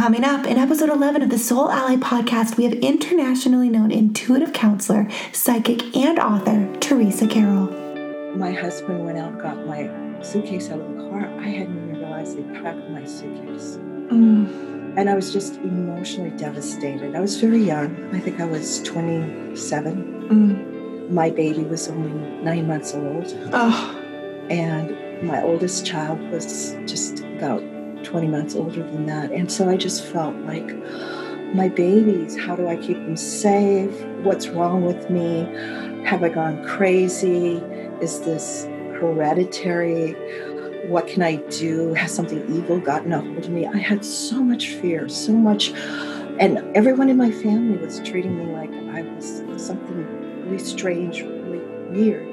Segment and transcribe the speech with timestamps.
[0.00, 4.54] Coming up in episode 11 of the Soul Ally podcast, we have internationally known intuitive
[4.54, 7.66] counselor, psychic, and author Teresa Carol.
[8.34, 9.90] My husband went out and got my
[10.22, 11.28] suitcase out of the car.
[11.38, 13.76] I hadn't even realized they packed my suitcase.
[14.08, 14.96] Mm.
[14.96, 17.14] And I was just emotionally devastated.
[17.14, 18.14] I was very young.
[18.14, 20.28] I think I was 27.
[20.30, 21.10] Mm.
[21.10, 22.10] My baby was only
[22.42, 23.36] nine months old.
[23.52, 24.02] Oh.
[24.48, 27.62] And my oldest child was just about
[28.04, 29.30] 20 months older than that.
[29.32, 30.74] And so I just felt like
[31.54, 33.92] my babies, how do I keep them safe?
[34.22, 35.42] What's wrong with me?
[36.04, 37.56] Have I gone crazy?
[38.00, 40.12] Is this hereditary?
[40.88, 41.94] What can I do?
[41.94, 43.66] Has something evil gotten a hold of me?
[43.66, 45.72] I had so much fear, so much.
[46.40, 51.58] And everyone in my family was treating me like I was something really strange, really
[51.90, 52.26] weird.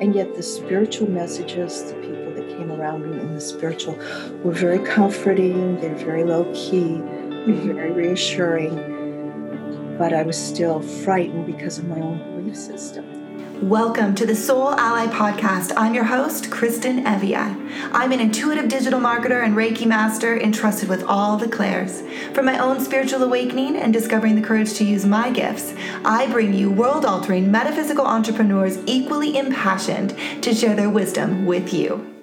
[0.00, 3.94] And yet, the spiritual messages, the people that came around me in the spiritual
[4.42, 7.74] were very comforting, they're very low key, mm-hmm.
[7.74, 9.96] very reassuring.
[9.98, 13.15] But I was still frightened because of my own belief system.
[13.62, 15.72] Welcome to the Soul Ally podcast.
[15.78, 17.90] I'm your host, Kristin Evje.
[17.90, 22.02] I'm an intuitive digital marketer and Reiki master entrusted with all the clairs.
[22.34, 25.72] From my own spiritual awakening and discovering the courage to use my gifts,
[26.04, 32.15] I bring you world altering metaphysical entrepreneurs equally impassioned to share their wisdom with you.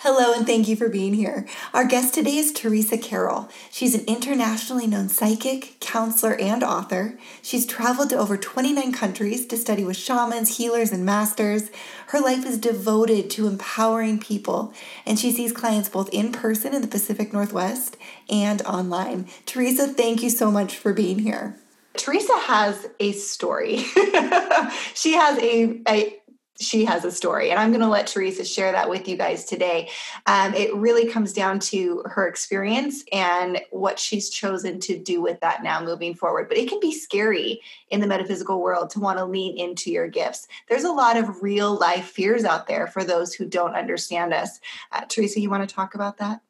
[0.00, 1.46] Hello, and thank you for being here.
[1.72, 3.48] Our guest today is Teresa Carol.
[3.70, 7.18] She's an internationally known psychic, counselor, and author.
[7.40, 11.70] She's traveled to over 29 countries to study with shamans, healers, and masters.
[12.08, 14.74] Her life is devoted to empowering people,
[15.06, 17.96] and she sees clients both in person in the Pacific Northwest
[18.28, 19.26] and online.
[19.46, 21.56] Teresa, thank you so much for being here.
[21.94, 23.78] Teresa has a story.
[24.94, 26.16] she has a, a
[26.58, 29.44] she has a story and i'm going to let teresa share that with you guys
[29.44, 29.88] today.
[30.26, 35.40] Um, it really comes down to her experience and what she's chosen to do with
[35.40, 36.48] that now moving forward.
[36.48, 40.08] But it can be scary in the metaphysical world to want to lean into your
[40.08, 40.48] gifts.
[40.68, 44.60] There's a lot of real life fears out there for those who don't understand us.
[44.92, 46.40] Uh, teresa you want to talk about that?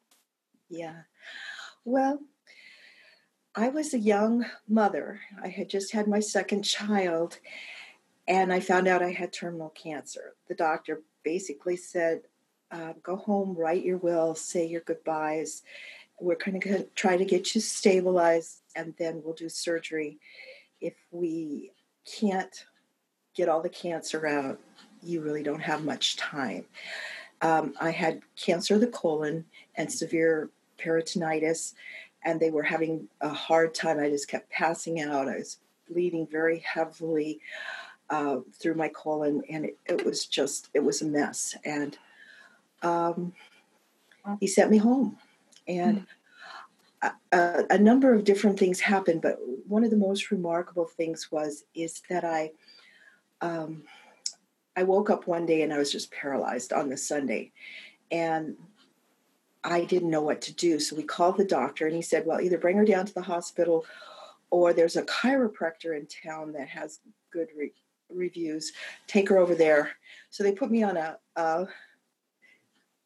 [0.68, 1.02] Yeah.
[1.84, 2.20] Well
[3.58, 5.18] i was a young mother.
[5.42, 7.38] I had just had my second child
[8.28, 10.34] and I found out I had terminal cancer.
[10.48, 12.22] The doctor basically said,
[12.70, 15.62] uh, Go home, write your will, say your goodbyes.
[16.20, 20.18] We're going to try to get you stabilized, and then we'll do surgery.
[20.80, 21.72] If we
[22.04, 22.64] can't
[23.34, 24.58] get all the cancer out,
[25.02, 26.64] you really don't have much time.
[27.42, 29.44] Um, I had cancer of the colon
[29.76, 31.74] and severe peritonitis,
[32.24, 34.00] and they were having a hard time.
[34.00, 35.28] I just kept passing out.
[35.28, 35.58] I was
[35.88, 37.40] bleeding very heavily
[38.10, 41.56] uh, through my colon, and it, it, was just it was a mess.
[41.64, 41.98] And
[42.82, 43.32] um,
[44.40, 45.18] he sent me home,
[45.66, 46.06] and
[47.02, 47.12] mm.
[47.32, 49.22] a, a, number of different things happened.
[49.22, 52.52] But one of the most remarkable things was is that I
[53.40, 53.82] um,
[54.76, 57.52] I woke up one day and I was just paralyzed on the Sunday,
[58.10, 58.56] and
[59.64, 60.78] I didn't know what to do.
[60.78, 63.22] So we called the doctor, and he said, "Well, either bring her down to the
[63.22, 63.84] hospital."
[64.50, 67.00] Or there's a chiropractor in town that has
[67.32, 67.72] good re-
[68.12, 68.72] reviews.
[69.06, 69.92] Take her over there.
[70.30, 71.68] So they put me on a.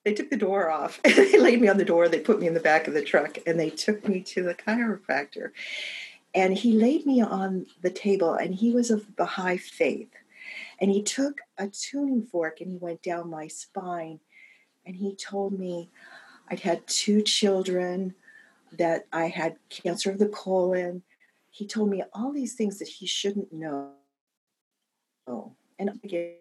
[0.05, 1.01] They took the door off.
[1.05, 2.09] they laid me on the door.
[2.09, 4.55] They put me in the back of the truck, and they took me to the
[4.55, 5.51] chiropractor.
[6.35, 10.11] And he laid me on the table, and he was of Baha'i faith.
[10.81, 14.21] And he took a tuning fork and he went down my spine,
[14.87, 15.91] and he told me
[16.49, 18.15] I'd had two children,
[18.73, 21.03] that I had cancer of the colon.
[21.51, 23.93] He told me all these things that he shouldn't know
[25.79, 26.35] and I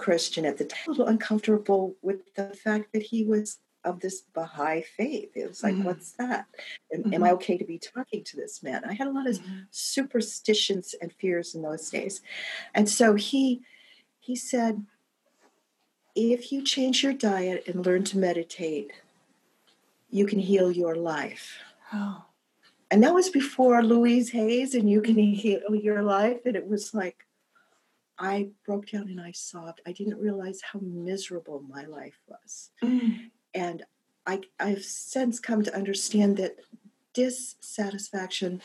[0.00, 4.22] Christian at the time, a little uncomfortable with the fact that he was of this
[4.34, 5.30] Baha'i faith.
[5.34, 5.84] It was like, mm-hmm.
[5.84, 6.46] what's that?
[6.92, 7.14] Am, mm-hmm.
[7.14, 7.34] am, I mm-hmm.
[7.36, 8.82] okay to be talking to this man?
[8.84, 9.60] I had a lot of mm-hmm.
[9.70, 12.22] superstitions and fears in those days.
[12.74, 13.62] And so he
[14.20, 14.84] he said,
[16.14, 18.92] if you change your diet and learn to meditate,
[20.10, 21.58] you can heal your life.
[21.92, 22.24] Oh.
[22.90, 25.34] And that was before Louise Hay's and you can mm-hmm.
[25.34, 26.40] heal your life.
[26.44, 27.26] And it was like,
[28.20, 29.80] I broke down and I sobbed.
[29.86, 32.70] I didn't realize how miserable my life was.
[32.82, 33.30] Mm.
[33.54, 33.82] And
[34.26, 36.56] I, I've since come to understand that
[37.14, 38.60] dissatisfaction,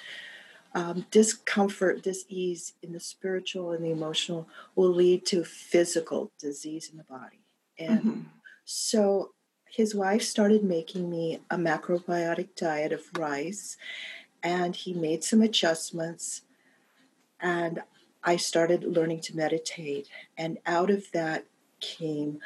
[0.76, 6.98] um, discomfort, dis-ease in the spiritual and the emotional will lead to physical disease in
[6.98, 7.40] the body.
[7.80, 8.22] And mm-hmm.
[8.66, 9.32] so
[9.70, 13.78] his wife started making me a macrobiotic diet of rice,
[14.44, 16.42] and he made some adjustments.
[17.40, 17.82] And
[18.26, 20.10] I started learning to meditate.
[20.38, 21.46] And out of that
[21.80, 22.40] came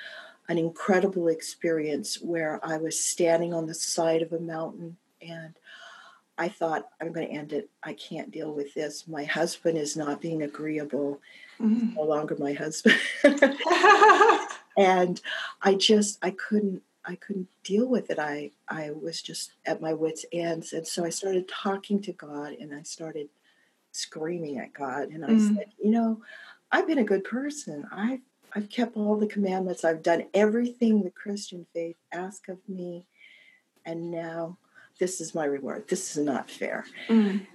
[0.50, 5.56] an incredible experience where I was standing on the side of a mountain and
[6.38, 7.70] I thought, I'm going to end it.
[7.84, 9.08] I can't deal with this.
[9.08, 11.20] My husband is not being agreeable.
[11.62, 11.96] Mm-hmm.
[11.96, 12.98] no longer my husband.
[14.78, 15.22] and
[15.62, 18.18] I just, I couldn't, I couldn't deal with it.
[18.18, 20.72] I, I was just at my wits' ends.
[20.72, 23.28] And so I started talking to God and I started
[23.92, 25.10] screaming at God.
[25.10, 25.56] And I mm.
[25.56, 26.22] said, you know,
[26.72, 27.88] I've been a good person.
[27.92, 28.22] I've,
[28.54, 29.84] I've kept all the commandments.
[29.84, 33.06] I've done everything the Christian faith asks of me.
[33.86, 34.58] And now
[35.00, 35.88] this is my reward.
[35.88, 36.86] This is not fair.
[37.08, 37.46] Mm.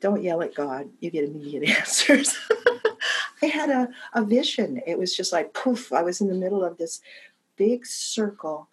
[0.00, 0.90] don't yell at God.
[1.00, 2.36] You get immediate answers.
[3.42, 4.80] I had a, a vision.
[4.86, 5.92] It was just like poof.
[5.92, 7.00] I was in the middle of this
[7.56, 8.68] big circle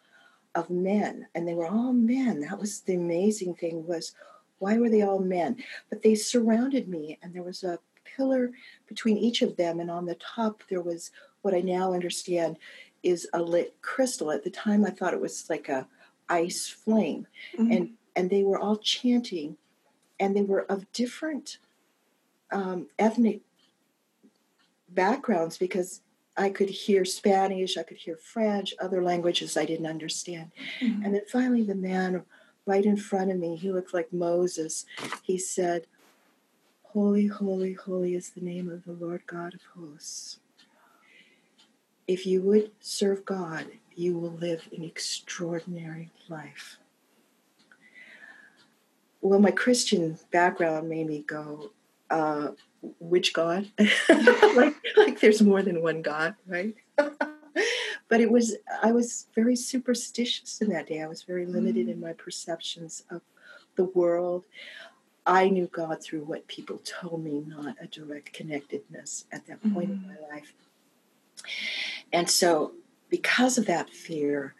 [0.55, 2.41] of men, and they were all men.
[2.41, 4.13] That was the amazing thing was
[4.59, 5.57] why were they all men?
[5.89, 8.51] But they surrounded me, and there was a pillar
[8.87, 11.11] between each of them, and on the top there was
[11.41, 12.57] what I now understand
[13.01, 14.31] is a lit crystal.
[14.31, 15.87] At the time, I thought it was like a
[16.27, 17.27] ice flame,
[17.57, 17.71] mm-hmm.
[17.71, 19.57] and and they were all chanting,
[20.19, 21.57] and they were of different
[22.51, 23.41] um, ethnic
[24.89, 26.01] backgrounds because
[26.35, 30.51] I could hear Spanish, I could hear French, other languages I didn't understand.
[30.81, 31.03] Mm-hmm.
[31.03, 32.23] And then finally, the man
[32.69, 34.85] right in front of me, he looked like Moses.
[35.23, 35.87] He said,
[36.83, 40.39] Holy, holy, holy is the name of the Lord God of hosts.
[42.07, 46.77] If you would serve God, you will live an extraordinary life.
[49.21, 51.71] Well, my Christian background made me go,
[52.09, 52.49] uh,
[52.99, 53.67] which God?
[54.09, 56.75] like, like there's more than one God, right?
[58.09, 61.01] but it was, I was very superstitious in that day.
[61.01, 61.91] I was very limited mm.
[61.91, 63.21] in my perceptions of
[63.75, 64.43] the world.
[65.25, 69.91] I knew God through what people told me, not a direct connectedness at that point
[69.91, 70.09] mm-hmm.
[70.09, 70.53] in my life.
[72.11, 72.73] And so,
[73.09, 74.55] because of that fear,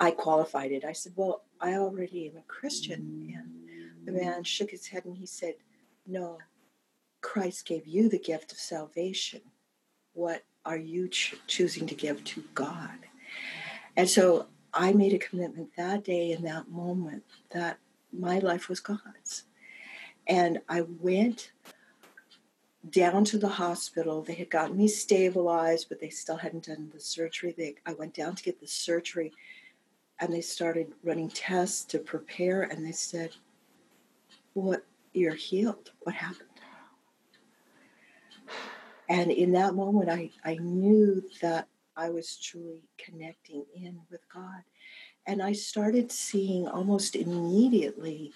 [0.00, 0.84] I qualified it.
[0.84, 3.32] I said, Well, I already am a Christian.
[3.36, 5.54] And the man shook his head and he said,
[6.06, 6.38] No,
[7.20, 9.40] Christ gave you the gift of salvation.
[10.14, 12.98] What are you ch- choosing to give to God?
[13.96, 17.78] And so I made a commitment that day in that moment that
[18.12, 19.44] my life was God's.
[20.26, 21.52] And I went
[22.90, 24.22] down to the hospital.
[24.22, 27.54] They had gotten me stabilized, but they still hadn't done the surgery.
[27.56, 29.32] They, I went down to get the surgery
[30.20, 33.32] and they started running tests to prepare and they said,
[34.54, 35.90] What you're healed.
[36.00, 36.48] What happened?
[39.12, 41.68] And in that moment, I, I knew that
[41.98, 44.62] I was truly connecting in with God.
[45.26, 48.32] And I started seeing almost immediately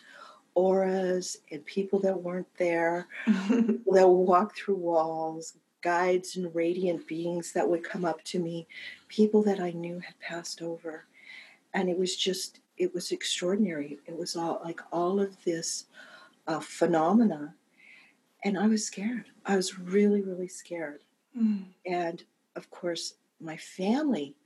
[0.55, 7.53] auras and people that weren't there, that would walk through walls, guides and radiant beings
[7.53, 8.69] that would come up to me,
[9.09, 11.07] people that I knew had passed over.
[11.73, 13.99] And it was just, it was extraordinary.
[14.05, 15.87] It was all like all of this
[16.47, 17.55] uh, phenomena
[18.47, 19.25] and I was scared.
[19.45, 21.01] I was really, really scared.
[21.37, 21.65] Mm.
[21.85, 22.23] And
[22.55, 24.37] of course, my family,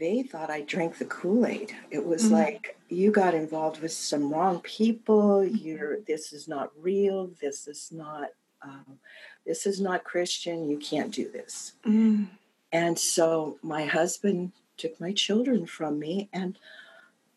[0.00, 1.74] they thought I drank the Kool Aid.
[1.90, 2.30] It was mm.
[2.30, 5.44] like you got involved with some wrong people.
[5.44, 7.30] You're this is not real.
[7.42, 8.30] This is not.
[8.62, 8.98] Um,
[9.44, 10.70] this is not Christian.
[10.70, 11.74] You can't do this.
[11.86, 12.28] Mm.
[12.72, 16.58] And so my husband took my children from me, and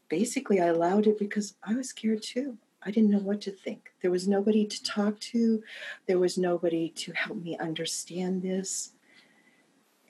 [0.07, 2.57] basically I allowed it because I was scared too.
[2.87, 3.91] I didn't know what to think.
[4.01, 5.61] There was nobody to talk to,
[6.07, 8.93] there was nobody to help me understand this.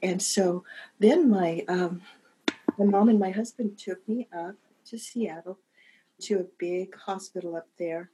[0.04, 0.64] And so
[1.00, 2.02] then my um,
[2.78, 4.54] my mom and my husband took me up
[4.86, 5.58] to Seattle
[6.22, 8.12] to a big hospital up there,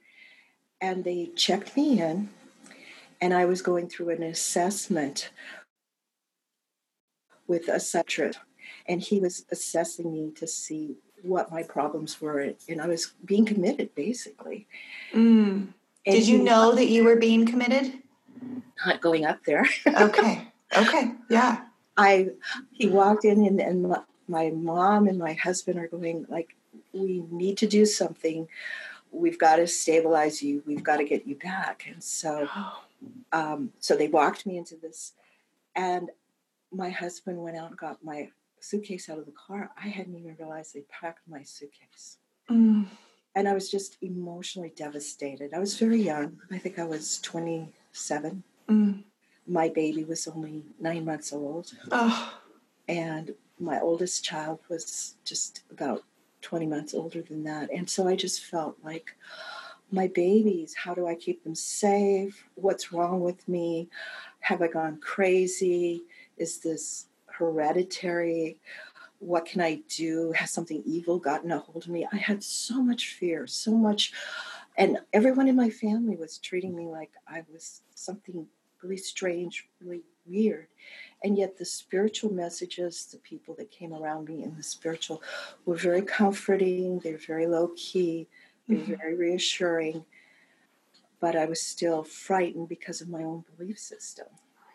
[0.80, 2.30] and they checked me in,
[3.20, 5.30] and I was going through an assessment
[7.46, 8.38] with a psychiatrist,
[8.86, 13.44] and he was assessing me to see what my problems were, and I was being
[13.44, 14.66] committed basically.
[15.12, 15.68] Mm.
[16.04, 17.94] Did you know that you were being committed?
[18.84, 19.66] Not going up there.
[19.86, 20.48] okay.
[20.76, 21.12] Okay.
[21.30, 21.62] Yeah.
[21.96, 22.30] I
[22.72, 26.56] he walked in and, and my, my mom and my husband are going like,
[26.92, 28.48] we need to do something.
[29.10, 30.62] We've got to stabilize you.
[30.66, 31.84] We've got to get you back.
[31.86, 32.48] And so,
[33.32, 35.12] um, so they walked me into this,
[35.74, 36.10] and
[36.72, 38.30] my husband went out and got my
[38.64, 42.18] suitcase out of the car, I hadn't even realized they packed my suitcase.
[42.50, 42.86] Mm.
[43.36, 45.52] And I was just emotionally devastated.
[45.54, 46.40] I was very young.
[46.50, 48.42] I think I was 27.
[48.68, 49.04] Mm.
[49.46, 51.72] My baby was only nine months old.
[51.90, 52.38] Oh.
[52.88, 56.04] And my oldest child was just about
[56.42, 57.70] 20 months older than that.
[57.72, 59.16] And so I just felt like,
[59.90, 62.48] my babies, how do I keep them safe?
[62.54, 63.88] What's wrong with me?
[64.40, 66.02] Have I gone crazy?
[66.36, 67.06] Is this
[67.38, 68.58] hereditary.
[69.18, 70.32] What can I do?
[70.32, 72.06] Has something evil gotten a hold of me?
[72.12, 74.12] I had so much fear, so much
[74.76, 78.46] And everyone in my family was treating me like I was something
[78.82, 80.66] really strange, really weird.
[81.22, 85.22] And yet, the spiritual messages, the people that came around me in the spiritual,
[85.64, 86.98] were very comforting.
[86.98, 88.28] They're very low key.
[88.68, 88.94] They're mm-hmm.
[88.94, 90.04] very reassuring.
[91.20, 94.26] But I was still frightened because of my own belief system.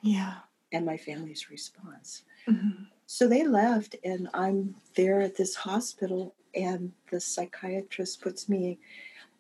[0.02, 0.36] Yeah.
[0.72, 2.24] And my family's response.
[2.48, 2.84] Mm-hmm.
[3.06, 8.80] So they left, and I'm there at this hospital, and the psychiatrist puts me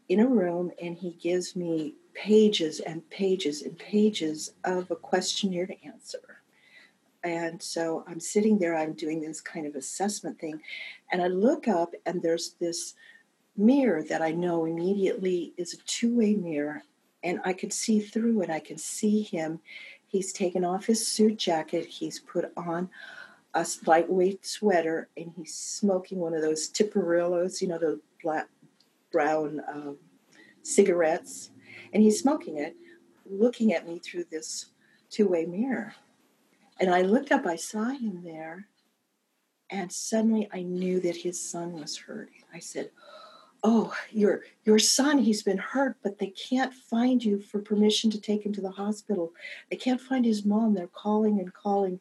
[0.09, 5.67] in a room and he gives me pages and pages and pages of a questionnaire
[5.67, 6.41] to answer.
[7.23, 10.61] And so I'm sitting there, I'm doing this kind of assessment thing,
[11.11, 12.95] and I look up, and there's this
[13.57, 16.83] mirror that I know immediately is a two way mirror,
[17.23, 18.49] and I can see through it.
[18.49, 19.59] I can see him.
[20.09, 22.89] He's taken off his suit jacket, he's put on
[23.53, 28.47] a lightweight sweater, and he's smoking one of those Tiparillos, you know, the black,
[29.11, 29.97] brown um,
[30.63, 31.51] cigarettes,
[31.93, 32.75] and he's smoking it,
[33.29, 34.67] looking at me through this
[35.09, 35.93] two way mirror.
[36.79, 38.67] And I looked up, I saw him there,
[39.69, 42.31] and suddenly I knew that his son was hurt.
[42.53, 42.89] I said,
[43.61, 48.21] Oh, your your son, he's been hurt, but they can't find you for permission to
[48.21, 49.33] take him to the hospital.
[49.69, 50.73] They can't find his mom.
[50.73, 51.99] They're calling and calling.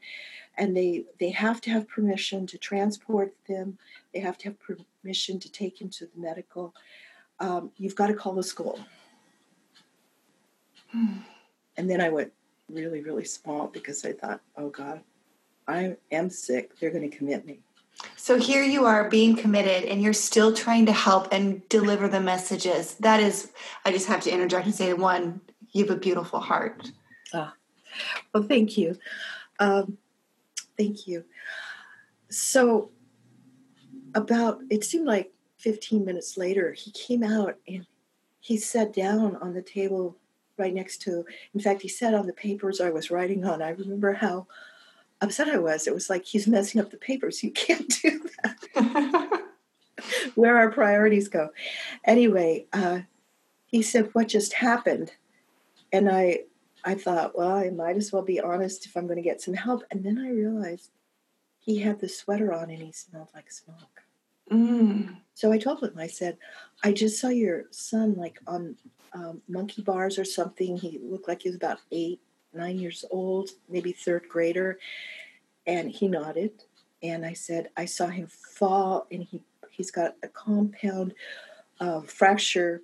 [0.56, 3.78] And they they have to have permission to transport them.
[4.14, 6.74] They have to have permission to take him to the medical.
[7.40, 8.78] Um, you've got to call the school.
[10.92, 12.32] And then I went,
[12.68, 15.00] really, really small because I thought, oh God,
[15.66, 16.78] I am sick.
[16.78, 17.60] They're going to commit me.
[18.16, 22.20] So here you are being committed and you're still trying to help and deliver the
[22.20, 22.94] messages.
[22.96, 23.52] That is,
[23.84, 25.40] I just have to interject and say, one,
[25.72, 26.90] you have a beautiful heart.
[27.32, 27.54] Ah,
[28.32, 28.98] well, thank you.
[29.58, 29.98] Um,
[30.76, 31.24] thank you.
[32.30, 32.90] So,
[34.14, 37.86] about, it seemed like 15 minutes later, he came out and
[38.40, 40.16] he sat down on the table
[40.56, 41.24] right next to,
[41.54, 44.46] in fact, he sat on the papers I was writing on, I remember how
[45.20, 45.86] upset I was.
[45.86, 47.42] It was like, he's messing up the papers.
[47.42, 49.42] You can't do that.
[50.34, 51.50] Where our priorities go.
[52.04, 53.00] Anyway, uh,
[53.66, 55.12] he said, What just happened?
[55.92, 56.40] And I,
[56.84, 59.54] I thought, well, I might as well be honest if I'm going to get some
[59.54, 59.82] help.
[59.90, 60.90] And then I realized
[61.58, 64.02] he had the sweater on and he smelled like smoke.
[64.50, 65.16] Mm.
[65.34, 66.38] So I told him, I said,
[66.84, 68.76] I just saw your son like on
[69.12, 70.76] um, monkey bars or something.
[70.76, 72.20] He looked like he was about eight,
[72.52, 74.78] nine years old, maybe third grader.
[75.66, 76.52] And he nodded.
[77.02, 81.14] And I said, I saw him fall and he, he's got a compound
[81.80, 82.82] uh, fracture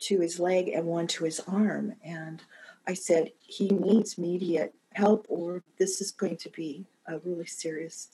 [0.00, 1.94] to his leg and one to his arm.
[2.02, 2.42] And
[2.86, 8.08] I said, he needs immediate help or this is going to be a really serious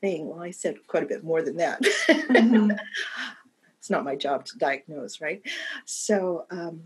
[0.00, 0.28] thing.
[0.28, 1.82] Well, I said quite a bit more than that.
[1.82, 2.72] Mm-hmm.
[3.78, 5.42] it's not my job to diagnose, right?
[5.84, 6.84] So um,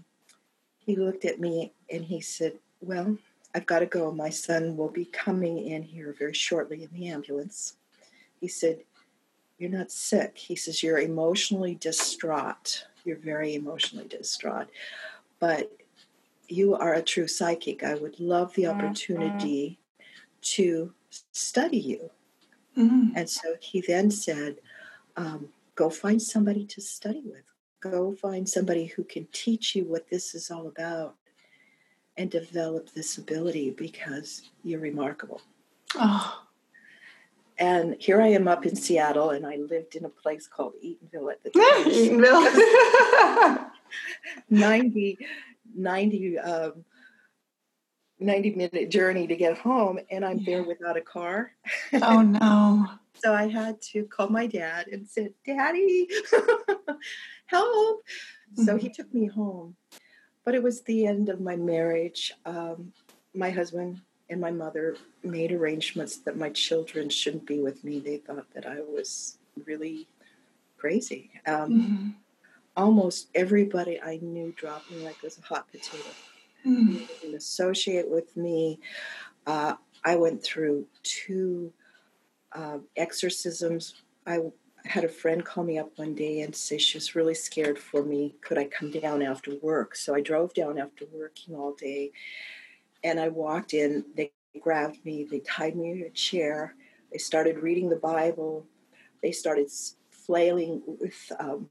[0.78, 3.18] he looked at me and he said, Well,
[3.56, 4.12] I've got to go.
[4.12, 7.76] My son will be coming in here very shortly in the ambulance.
[8.38, 8.80] He said,
[9.56, 10.36] You're not sick.
[10.36, 12.84] He says, You're emotionally distraught.
[13.06, 14.68] You're very emotionally distraught.
[15.40, 15.72] But
[16.48, 17.82] you are a true psychic.
[17.82, 18.78] I would love the mm-hmm.
[18.78, 19.78] opportunity
[20.42, 20.92] to
[21.32, 22.10] study you.
[22.76, 23.16] Mm-hmm.
[23.16, 24.56] And so he then said,
[25.16, 27.42] um, go find somebody to study with.
[27.80, 31.14] Go find somebody who can teach you what this is all about
[32.16, 35.40] and develop this ability because you're remarkable.
[35.94, 36.42] Oh.
[37.58, 41.32] And here I am up in Seattle, and I lived in a place called Eatonville
[41.32, 41.84] at the time.
[41.90, 43.70] Eatonville.
[44.50, 45.18] 90,
[45.74, 46.84] 90 um,
[48.18, 50.56] 90 minute journey to get home and I'm yeah.
[50.56, 51.52] there without a car.
[51.94, 52.88] Oh no.
[53.14, 56.08] so I had to call my dad and said, Daddy,
[57.46, 58.02] help.
[58.54, 58.64] Mm-hmm.
[58.64, 58.92] So he mm-hmm.
[58.94, 59.76] took me home.
[60.46, 62.32] But it was the end of my marriage.
[62.46, 62.92] Um,
[63.34, 64.00] my husband
[64.30, 67.98] and my mother made arrangements that my children shouldn't be with me.
[67.98, 69.36] They thought that I was
[69.66, 70.08] really
[70.78, 71.30] crazy.
[71.46, 72.08] Um, mm-hmm.
[72.76, 76.10] Almost everybody I knew dropped me like it was a hot potato
[76.66, 77.34] mm.
[77.34, 78.80] associate with me.
[79.46, 79.74] Uh,
[80.04, 81.72] I went through two
[82.52, 83.94] uh, exorcisms.
[84.26, 84.40] I
[84.86, 88.02] had a friend call me up one day and say she was really scared for
[88.02, 88.34] me.
[88.40, 89.96] Could I come down after work?
[89.96, 92.12] So I drove down after working all day
[93.04, 94.04] and I walked in.
[94.16, 96.74] They grabbed me, they tied me in a chair,
[97.12, 98.66] they started reading the Bible,
[99.22, 99.70] they started
[100.10, 101.68] flailing with um,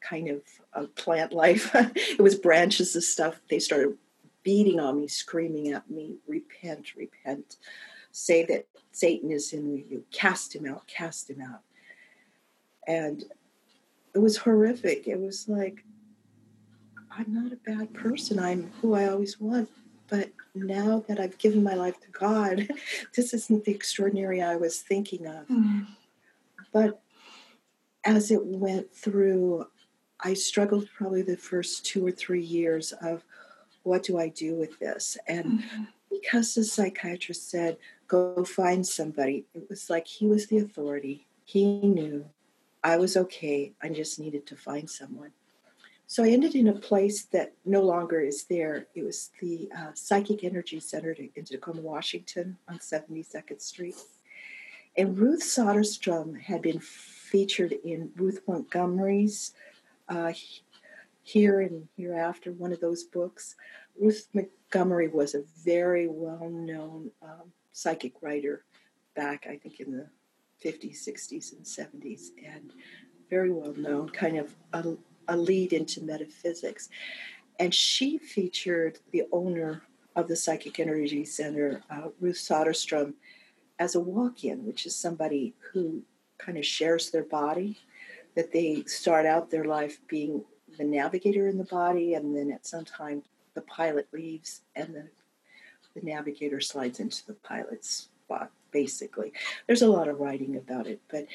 [0.00, 1.70] kind of a plant life.
[1.74, 3.40] it was branches of stuff.
[3.50, 3.96] They started
[4.42, 7.56] beating on me, screaming at me, repent, repent.
[8.12, 10.04] Say that Satan is in you.
[10.12, 11.60] Cast him out, cast him out.
[12.86, 13.24] And
[14.14, 15.06] it was horrific.
[15.06, 15.84] It was like,
[17.10, 18.38] I'm not a bad person.
[18.38, 19.66] I'm who I always was.
[20.08, 22.68] But now that I've given my life to God,
[23.16, 25.48] this isn't the extraordinary I was thinking of.
[25.48, 25.86] Mm.
[26.72, 27.00] But
[28.04, 29.66] as it went through,
[30.20, 33.24] I struggled probably the first two or three years of
[33.82, 35.16] what do I do with this?
[35.26, 35.82] And mm-hmm.
[36.10, 37.76] because the psychiatrist said,
[38.08, 41.26] go find somebody, it was like he was the authority.
[41.44, 42.26] He knew
[42.86, 43.72] I was okay.
[43.82, 45.32] I just needed to find someone.
[46.06, 48.86] So I ended in a place that no longer is there.
[48.94, 53.96] It was the uh, Psychic Energy Center in Tacoma, Washington on 72nd Street.
[54.96, 59.52] And Ruth Soderstrom had been featured in Ruth Montgomery's
[60.08, 60.32] uh,
[61.24, 63.56] Here and Hereafter, one of those books.
[64.00, 68.62] Ruth Montgomery was a very well known um, psychic writer
[69.16, 70.06] back, I think, in the
[70.66, 72.72] 50s, 60s, and 70s, and
[73.30, 74.94] very well known, kind of a,
[75.28, 76.88] a lead into metaphysics.
[77.58, 79.82] And she featured the owner
[80.16, 83.14] of the Psychic Energy Center, uh, Ruth Soderstrom,
[83.78, 86.02] as a walk in, which is somebody who
[86.38, 87.78] kind of shares their body,
[88.34, 90.44] that they start out their life being
[90.78, 93.22] the navigator in the body, and then at some time
[93.54, 95.08] the pilot leaves and the,
[95.94, 99.32] the navigator slides into the pilot's spot, basically.
[99.66, 101.26] There's a lot of writing about it, but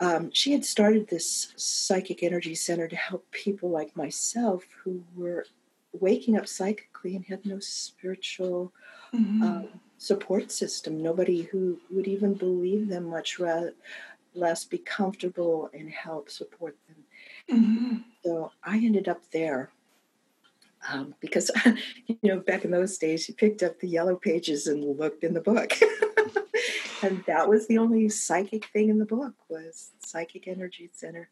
[0.00, 5.46] um, she had started this psychic energy center to help people like myself who were
[5.92, 8.72] waking up psychically and had no spiritual
[9.14, 9.42] mm-hmm.
[9.42, 13.74] um, support system, nobody who would even believe them, much rather,
[14.34, 17.60] less be comfortable and help support them.
[17.60, 17.96] Mm-hmm.
[18.24, 19.70] So I ended up there
[20.88, 21.50] um, because,
[22.06, 25.34] you know, back in those days, you picked up the yellow pages and looked in
[25.34, 25.72] the book.
[27.02, 31.28] and that was the only psychic thing in the book was Psychic Energy Center.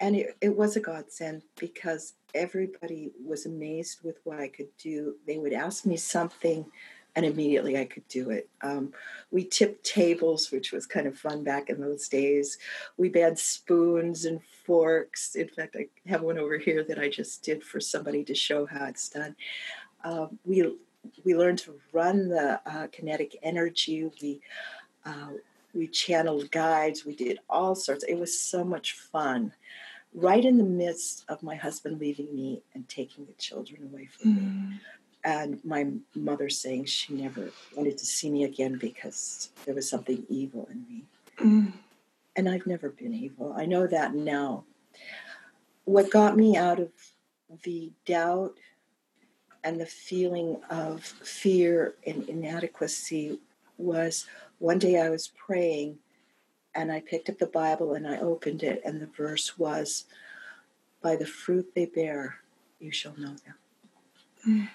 [0.00, 5.16] And it, it was a godsend because everybody was amazed with what I could do.
[5.26, 6.66] They would ask me something
[7.16, 8.48] and immediately I could do it.
[8.62, 8.92] Um,
[9.30, 12.58] we tipped tables, which was kind of fun back in those days.
[12.96, 15.36] We banned spoons and forks.
[15.36, 18.66] In fact, I have one over here that I just did for somebody to show
[18.66, 19.36] how it's done.
[20.02, 20.76] Uh, we
[21.24, 24.10] we learned to run the uh, kinetic energy.
[24.20, 24.40] We
[25.04, 25.32] uh,
[25.74, 27.04] we channeled guides.
[27.04, 28.04] We did all sorts.
[28.04, 29.52] It was so much fun.
[30.14, 34.30] Right in the midst of my husband leaving me and taking the children away from
[34.30, 34.70] mm.
[34.70, 34.80] me
[35.24, 40.24] and my mother saying she never wanted to see me again because there was something
[40.28, 41.04] evil in me.
[41.38, 41.72] Mm.
[42.36, 43.54] And I've never been evil.
[43.56, 44.64] I know that now.
[45.84, 46.90] What got me out of
[47.62, 48.54] the doubt
[49.62, 53.38] and the feeling of fear and inadequacy
[53.78, 54.26] was
[54.58, 55.98] one day I was praying
[56.74, 60.06] and I picked up the Bible and I opened it, and the verse was,
[61.00, 62.40] By the fruit they bear,
[62.80, 63.54] you shall know them.
[64.46, 64.68] Mm.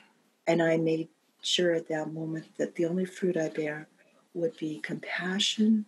[0.49, 1.09] And I made
[1.43, 3.87] sure at that moment that the only fruit I bear
[4.33, 5.85] would be compassion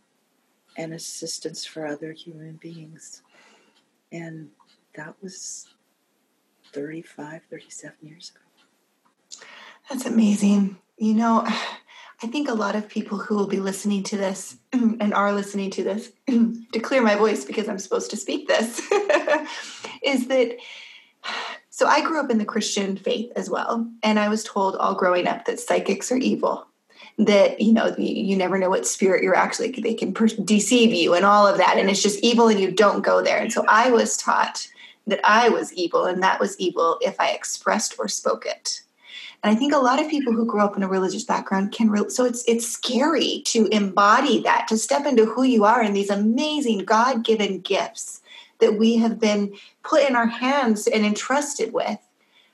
[0.78, 3.24] and assistance for other human beings.
[4.12, 4.50] And
[4.96, 5.68] that was
[6.74, 9.46] 35, 37 years ago.
[9.90, 10.78] That's amazing.
[10.96, 15.12] You know, I think a lot of people who will be listening to this and
[15.12, 18.80] are listening to this to clear my voice because I'm supposed to speak this
[20.04, 20.56] is that
[21.82, 23.90] so I grew up in the Christian faith as well.
[24.04, 26.68] And I was told all growing up that psychics are evil,
[27.18, 31.16] that, you know, you never know what spirit you're actually, they can per- deceive you
[31.16, 31.80] and all of that.
[31.80, 33.40] And it's just evil and you don't go there.
[33.40, 34.68] And so I was taught
[35.08, 38.84] that I was evil and that was evil if I expressed or spoke it.
[39.42, 41.90] And I think a lot of people who grow up in a religious background can
[41.90, 45.96] re- so it's it's scary to embody that, to step into who you are and
[45.96, 48.21] these amazing God-given gifts
[48.62, 52.00] that we have been put in our hands and entrusted with.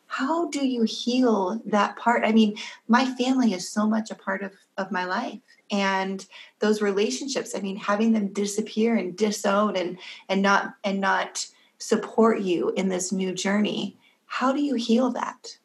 [0.07, 2.23] How do you heal that part?
[2.25, 5.39] I mean my family is so much a part of, of my life
[5.69, 6.25] and
[6.59, 11.45] those relationships i mean having them disappear and disown and and not and not
[11.77, 15.57] support you in this new journey how do you heal that?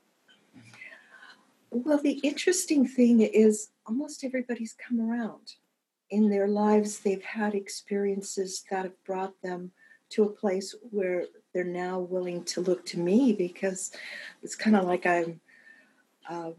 [1.70, 5.54] Well the interesting thing is almost everybody's come around
[6.10, 7.00] in their lives.
[7.00, 9.72] They've had experiences that have brought them
[10.12, 13.92] to a place where they're now willing to look to me because
[14.42, 15.40] it's kind of like I'm
[16.28, 16.52] uh,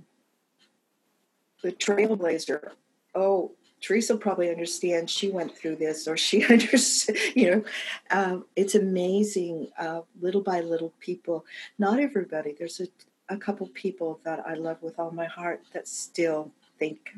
[1.62, 2.72] the trailblazer.
[3.16, 5.10] Oh, Teresa probably understand.
[5.10, 7.36] She went through this, or she understands.
[7.36, 7.64] You know,
[8.12, 9.70] uh, it's amazing.
[9.78, 11.46] Uh, little by little, people.
[11.78, 12.56] Not everybody.
[12.58, 12.88] There's a,
[13.30, 17.12] a couple people that I love with all my heart that still think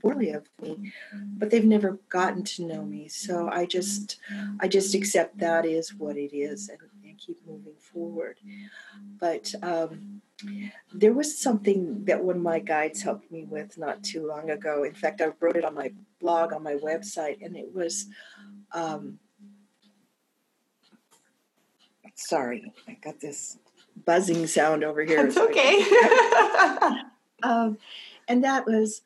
[0.00, 0.92] poorly of me
[1.38, 4.18] but they've never gotten to know me so i just
[4.60, 8.38] i just accept that is what it is and, and keep moving forward.
[9.18, 10.22] But um,
[10.92, 14.84] there was something that one of my guides helped me with not too long ago.
[14.84, 18.06] In fact, I wrote it on my blog on my website, and it was.
[18.72, 19.18] Um,
[22.14, 23.58] sorry, I got this
[24.04, 25.26] buzzing sound over here.
[25.26, 25.82] It's okay.
[27.42, 27.78] um,
[28.28, 29.02] and that was,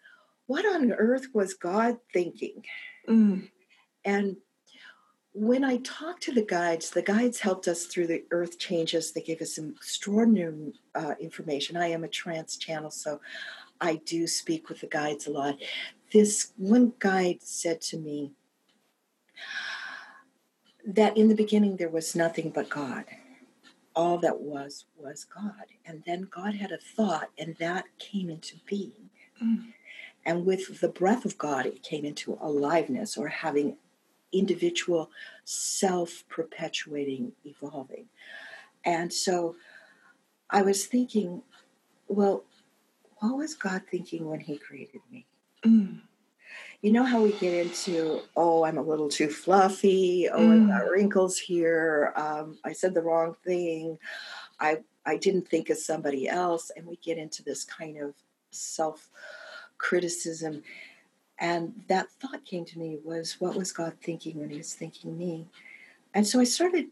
[0.47, 2.65] what on earth was God thinking?
[3.09, 3.49] Mm.
[4.05, 4.37] And
[5.33, 9.13] when I talked to the guides, the guides helped us through the earth changes.
[9.13, 11.77] They gave us some extraordinary uh, information.
[11.77, 13.21] I am a trance channel, so
[13.81, 15.59] I do speak with the guides a lot.
[16.13, 18.33] This one guide said to me
[20.87, 23.05] that in the beginning there was nothing but God.
[23.97, 25.67] All that was was God.
[25.85, 29.11] And then God had a thought, and that came into being.
[29.43, 29.73] Mm.
[30.27, 33.77] And with the breath of God, it came into aliveness or having
[34.33, 35.11] individual
[35.45, 38.07] self perpetuating, evolving.
[38.85, 39.57] And so
[40.51, 41.43] I was thinking,
[42.09, 42.45] well,
[43.19, 45.27] what was God thinking when He created me?
[45.65, 46.01] Mm.
[46.83, 50.29] You know how we get into, oh, I'm a little too fluffy.
[50.31, 52.13] Oh, I've got wrinkles here.
[52.15, 53.99] Um, I said the wrong thing.
[54.61, 58.15] I I didn't think of somebody else, and we get into this kind of
[58.51, 59.11] self
[59.85, 60.63] criticism.
[61.39, 65.17] And that thought came to me was what was God thinking when He was thinking
[65.19, 65.47] me?
[66.15, 66.87] And so I started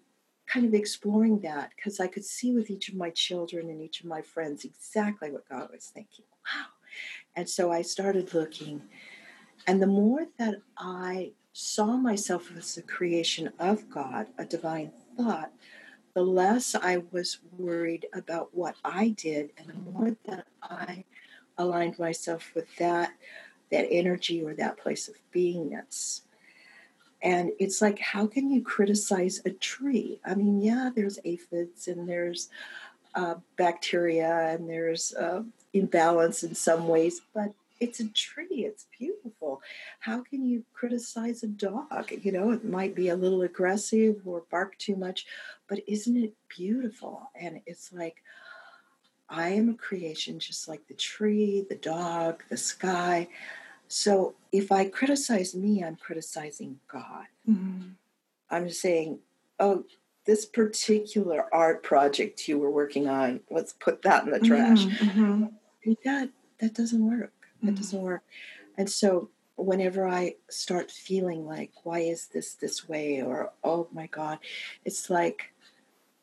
[0.46, 4.00] kind of exploring that because I could see with each of my children and each
[4.00, 6.26] of my friends exactly what God was thinking.
[6.44, 6.66] Wow.
[7.34, 8.82] And so I started looking.
[9.66, 15.52] And the more that I saw myself as a creation of God, a divine thought,
[16.14, 21.04] the less I was worried about what I did, and the more that I
[21.58, 23.12] aligned myself with that
[23.70, 26.20] that energy or that place of beingness.
[27.22, 30.20] And it's like, how can you criticize a tree?
[30.26, 32.50] I mean, yeah, there's aphids and there's
[33.14, 38.64] uh, bacteria and there's uh, imbalance in some ways, but it's a tree.
[38.64, 39.62] It's beautiful.
[40.00, 42.12] How can you criticize a dog?
[42.22, 45.26] You know, it might be a little aggressive or bark too much,
[45.68, 47.30] but isn't it beautiful?
[47.34, 48.22] And it's like,
[49.32, 53.28] I am a creation just like the tree, the dog, the sky.
[53.88, 57.26] So if I criticize me, I'm criticizing God.
[57.48, 57.88] Mm-hmm.
[58.50, 59.20] I'm saying,
[59.58, 59.84] oh,
[60.26, 64.84] this particular art project you were working on, let's put that in the trash.
[64.84, 65.46] Mm-hmm.
[66.04, 66.28] That
[66.60, 67.32] that doesn't work.
[67.62, 67.74] That Mm-hmm.
[67.76, 68.22] doesn't work.
[68.76, 73.22] And so whenever I start feeling like, why is this this way?
[73.22, 74.38] Or, oh my God,
[74.84, 75.54] it's like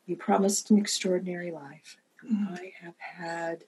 [0.06, 1.96] you promised an extraordinary life.
[2.24, 2.58] Mhm.
[2.58, 3.64] I have had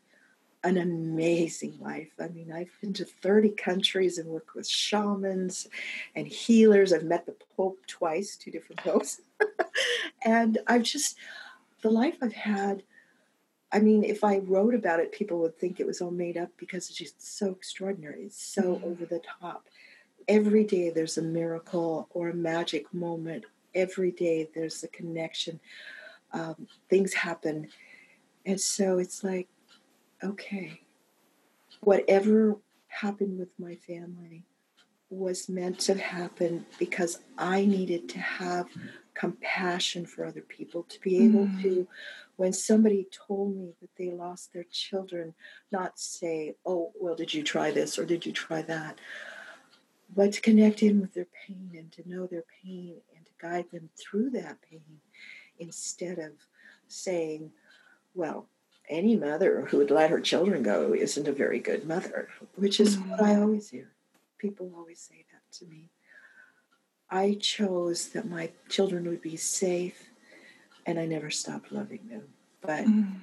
[0.64, 2.12] an amazing life.
[2.20, 5.68] I mean, I've been to 30 countries and worked with shamans
[6.14, 6.92] and healers.
[6.92, 9.20] I've met the Pope twice, two different popes.
[10.24, 11.16] and I've just,
[11.82, 12.84] the life I've had,
[13.72, 16.50] I mean, if I wrote about it, people would think it was all made up
[16.58, 18.24] because it's just so extraordinary.
[18.26, 18.84] It's so Mhm.
[18.84, 19.66] over the top.
[20.28, 23.46] Every day there's a miracle or a magic moment.
[23.74, 25.58] Every day there's a connection.
[26.32, 27.68] Um, things happen.
[28.44, 29.48] And so it's like,
[30.22, 30.80] okay,
[31.80, 32.56] whatever
[32.88, 34.44] happened with my family
[35.10, 38.66] was meant to happen because I needed to have
[39.14, 41.62] compassion for other people, to be able Mm.
[41.62, 41.88] to,
[42.36, 45.34] when somebody told me that they lost their children,
[45.70, 48.98] not say, oh, well, did you try this or did you try that?
[50.14, 53.70] But to connect in with their pain and to know their pain and to guide
[53.70, 55.00] them through that pain
[55.58, 56.32] instead of
[56.88, 57.50] saying,
[58.14, 58.46] well,
[58.88, 62.98] any mother who would let her children go isn't a very good mother, which is
[62.98, 63.88] what I always hear.
[64.38, 65.88] People always say that to me.
[67.10, 70.10] I chose that my children would be safe,
[70.86, 72.28] and I never stopped loving them.
[72.60, 73.20] But Mm.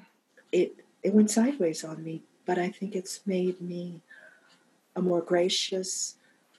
[0.52, 2.24] it it went sideways on me.
[2.46, 4.02] But I think it's made me
[4.96, 6.16] a more gracious,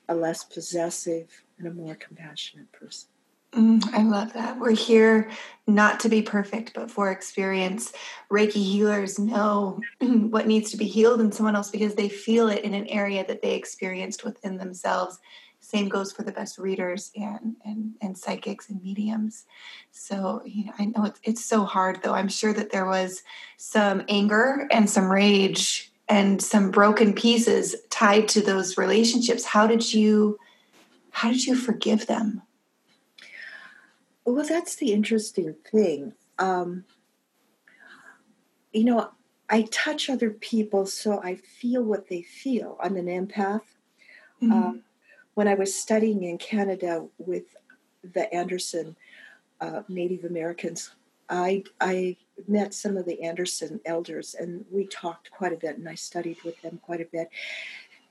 [0.08, 3.08] a less possessive, and a more compassionate person.
[3.52, 4.58] Mm, I love that.
[4.60, 5.30] We're here
[5.66, 7.92] not to be perfect, but for experience.
[8.30, 12.62] Reiki healers know what needs to be healed in someone else because they feel it
[12.62, 15.18] in an area that they experienced within themselves.
[15.58, 19.44] Same goes for the best readers and and, and psychics and mediums.
[19.90, 22.14] So you know, I know it's it's so hard though.
[22.14, 23.22] I'm sure that there was
[23.56, 29.44] some anger and some rage and some broken pieces tied to those relationships.
[29.44, 30.38] How did you
[31.10, 32.42] how did you forgive them?
[34.30, 36.12] Well, that's the interesting thing.
[36.38, 36.84] Um,
[38.72, 39.10] you know,
[39.48, 42.78] I touch other people, so I feel what they feel.
[42.80, 43.64] I'm an empath.
[44.40, 44.52] Mhm.
[44.52, 44.84] Um,
[45.34, 47.56] when I was studying in Canada with
[48.02, 48.96] the Anderson
[49.60, 50.94] uh, Native Americans,
[51.28, 52.16] I I
[52.46, 56.40] met some of the Anderson elders and we talked quite a bit and I studied
[56.44, 57.30] with them quite a bit.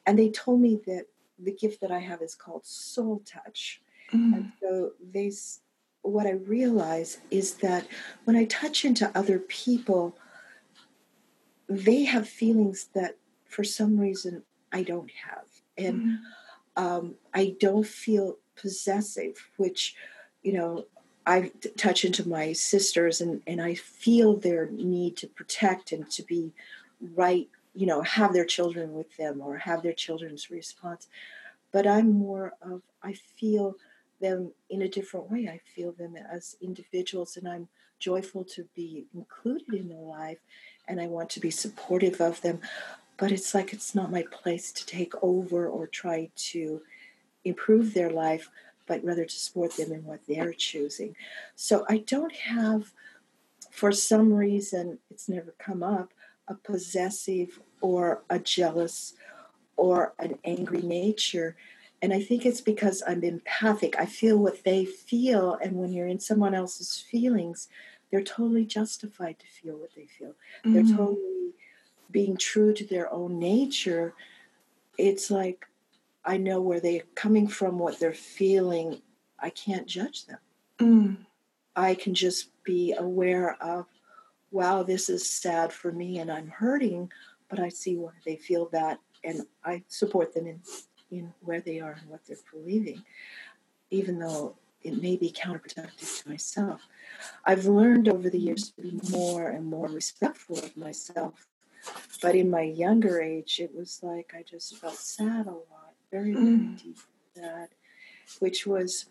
[0.05, 1.05] And they told me that
[1.39, 3.81] the gift that I have is called soul touch.
[4.11, 4.33] Mm.
[4.35, 5.31] And so they
[6.01, 7.87] what I realize is that
[8.25, 10.17] when I touch into other people,
[11.67, 15.45] they have feelings that for some reason I don't have.
[15.77, 16.17] And mm.
[16.75, 19.95] um, I don't feel possessive, which,
[20.41, 20.85] you know,
[21.25, 26.23] I touch into my sisters and, and I feel their need to protect and to
[26.23, 26.53] be
[27.15, 31.07] right, you know, have their children with them or have their children's response.
[31.71, 33.75] But I'm more of, I feel
[34.19, 35.47] them in a different way.
[35.47, 37.67] I feel them as individuals and I'm
[37.99, 40.39] joyful to be included in their life
[40.87, 42.59] and I want to be supportive of them.
[43.17, 46.81] But it's like it's not my place to take over or try to
[47.43, 48.49] improve their life
[48.89, 51.15] but rather to support them in what they're choosing.
[51.55, 52.91] So I don't have,
[53.69, 56.11] for some reason, it's never come up,
[56.47, 59.13] a possessive or a jealous
[59.77, 61.55] or an angry nature.
[62.01, 63.99] And I think it's because I'm empathic.
[63.99, 65.57] I feel what they feel.
[65.61, 67.67] And when you're in someone else's feelings,
[68.09, 70.29] they're totally justified to feel what they feel.
[70.63, 70.73] Mm-hmm.
[70.73, 71.53] They're totally
[72.11, 74.13] being true to their own nature.
[74.97, 75.65] It's like
[76.25, 79.01] I know where they're coming from, what they're feeling.
[79.39, 80.39] I can't judge them.
[80.79, 81.17] Mm.
[81.75, 83.85] I can just be aware of,
[84.51, 87.11] wow, this is sad for me and I'm hurting,
[87.49, 90.61] but I see why they feel that and I support them in,
[91.11, 93.03] in where they are and what they're believing,
[93.89, 96.87] even though it may be counterproductive to myself.
[97.45, 101.47] I've learned over the years to be more and more respectful of myself.
[102.21, 106.33] But in my younger age, it was like I just felt sad a lot very,
[106.33, 106.35] mm.
[106.35, 106.97] very deep
[107.35, 107.69] that,
[108.39, 109.05] which was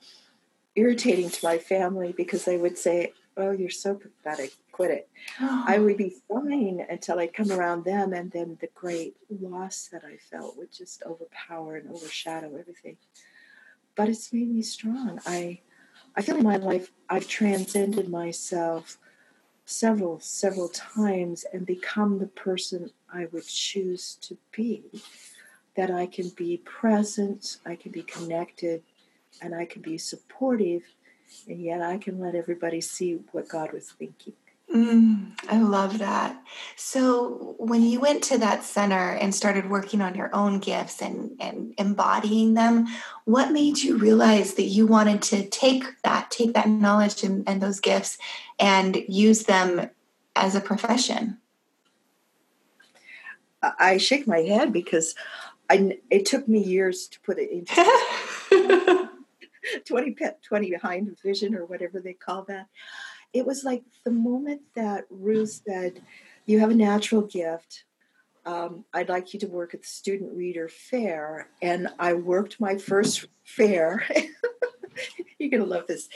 [0.74, 5.08] irritating to my family because they would say, Oh, you're so pathetic, quit it.
[5.40, 10.02] I would be fine until I'd come around them, and then the great loss that
[10.04, 12.96] I felt would just overpower and overshadow everything.
[13.94, 15.20] But it's made me strong.
[15.24, 15.60] I,
[16.16, 18.98] I feel in my life I've transcended myself
[19.64, 24.82] several, several times and become the person I would choose to be
[25.76, 28.82] that I can be present, I can be connected,
[29.40, 30.82] and I can be supportive,
[31.48, 34.34] and yet I can let everybody see what God was thinking.
[34.74, 36.42] Mm, I love that.
[36.76, 41.36] So, when you went to that center and started working on your own gifts and,
[41.40, 42.86] and embodying them,
[43.24, 47.62] what made you realize that you wanted to take that, take that knowledge and, and
[47.62, 48.18] those gifts
[48.58, 49.88] and use them
[50.36, 51.38] as a profession?
[53.62, 55.14] I shake my head because
[55.70, 59.07] I, it took me years to put it into
[59.86, 62.66] 20, 20 behind vision or whatever they call that.
[63.32, 66.02] It was like the moment that Ruth said,
[66.46, 67.84] You have a natural gift.
[68.46, 71.50] Um, I'd like you to work at the Student Reader Fair.
[71.60, 74.06] And I worked my first fair.
[75.38, 76.08] You're going to love this.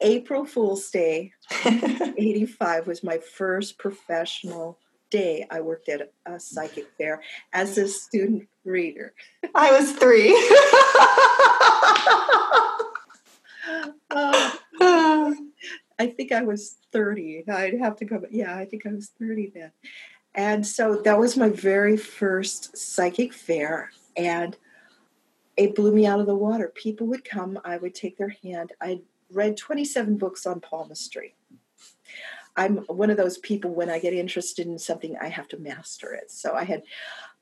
[0.00, 1.32] April Fool's Day,
[1.64, 4.78] 85, was my first professional
[5.10, 9.14] day I worked at a, psychic fair as a student reader.
[9.54, 10.34] I was three.
[14.10, 14.50] Uh,
[15.98, 17.44] I think I was 30.
[17.48, 19.72] I'd have to go, yeah, I think I was 30 then.
[20.34, 23.92] And so that was my very first psychic fair.
[24.16, 24.56] And
[25.56, 26.72] it blew me out of the water.
[26.74, 28.72] People would come, I would take their hand.
[28.80, 31.34] I read 27 books on palmistry.
[32.56, 36.14] I'm one of those people when I get interested in something, I have to master
[36.14, 36.30] it.
[36.30, 36.82] So I had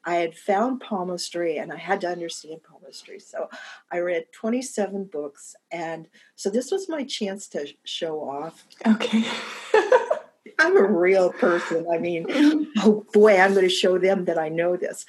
[0.05, 3.20] I had found palmistry and I had to understand palmistry.
[3.20, 3.48] So
[3.90, 5.55] I read 27 books.
[5.70, 8.64] And so this was my chance to show off.
[8.87, 9.25] Okay.
[10.59, 11.87] I'm a real person.
[11.92, 12.27] I mean,
[12.79, 15.07] oh boy, I'm going to show them that I know this.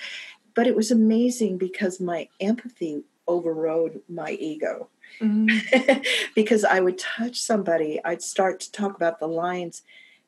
[0.56, 4.90] But it was amazing because my empathy overrode my ego.
[5.22, 6.02] Mm-hmm.
[6.36, 9.84] because I would touch somebody, I'd start to talk about the lines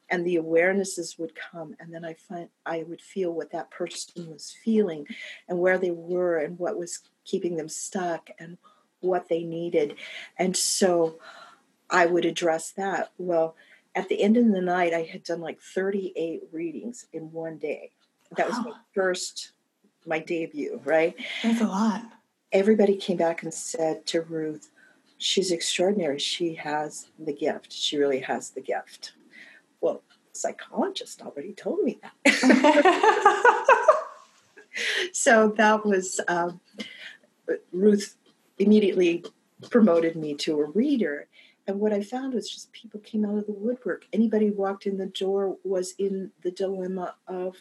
[0.10, 4.32] and the awarenesses would come and then I find I would feel what that person
[4.32, 5.08] was feeling
[5.50, 8.58] and where they were and what was keeping them stuck and
[9.00, 9.96] what they needed.
[10.38, 11.20] And so
[11.90, 13.12] I would address that.
[13.18, 13.56] Well,
[13.96, 17.92] at the end of the night I had done like 38 readings in one day.
[18.38, 19.52] That was my first
[20.08, 21.16] my debut, right?
[21.42, 22.04] That's a lot
[22.56, 24.72] everybody came back and said to Ruth,
[25.18, 26.20] she's extraordinary.
[26.20, 27.72] She has the gift.
[27.72, 29.14] She really has the gift.
[29.82, 32.14] Well, psychologist already told me that.
[35.14, 36.60] so that was um,
[37.72, 38.18] Ruth
[38.58, 39.24] immediately
[39.70, 41.28] promoted me to a reader.
[41.68, 44.06] And what I found was just people came out of the woodwork.
[44.14, 47.56] Anybody who walked in the door was in the dilemma of,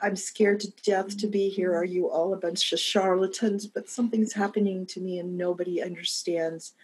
[0.00, 1.74] I'm scared to death to be here.
[1.74, 3.66] Are you all a bunch of charlatans?
[3.66, 6.74] But something's happening to me and nobody understands.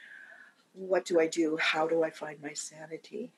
[0.72, 1.56] What do I do?
[1.60, 3.32] How do I find my sanity?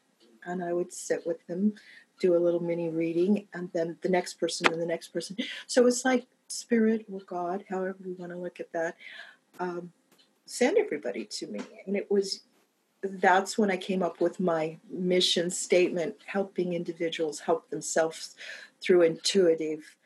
[0.45, 1.75] And I would sit with them,
[2.21, 5.37] do a little mini reading, and then the next person and the next person.
[5.67, 8.97] So it's like spirit or God, however we want to look at that,
[9.59, 9.93] um,
[10.47, 11.61] send everybody to me.
[11.87, 12.43] And it was
[13.03, 18.37] that's when I came up with my mission statement helping individuals help themselves
[18.83, 19.97] through intuitive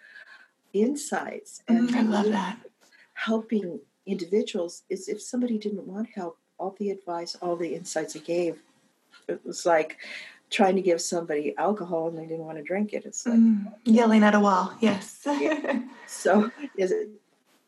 [0.72, 1.62] insights.
[1.68, 2.58] And mm, I love that.
[3.14, 8.20] Helping individuals is if somebody didn't want help, all the advice, all the insights I
[8.20, 8.62] gave,
[9.28, 9.98] it was like
[10.50, 13.04] trying to give somebody alcohol and they didn't want to drink it.
[13.04, 14.74] It's like mm, yelling at a wall.
[14.80, 15.22] Yes.
[15.26, 15.80] yeah.
[16.08, 17.08] So is it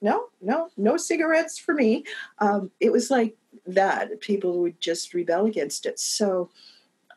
[0.01, 2.05] no, no, no cigarettes for me.
[2.39, 4.21] Um, it was like that.
[4.21, 5.99] People would just rebel against it.
[5.99, 6.51] So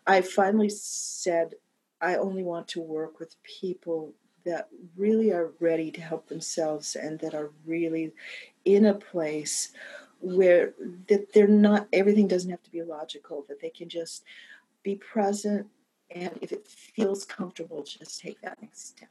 [0.08, 1.54] I finally said,
[2.02, 4.14] I only want to work with people
[4.46, 8.12] that really are ready to help themselves and that are really
[8.66, 9.72] in a place
[10.20, 10.74] where
[11.08, 14.24] that they're not everything doesn't have to be logical that they can just
[14.84, 15.68] be present
[16.12, 19.10] and if it feels comfortable just take that next step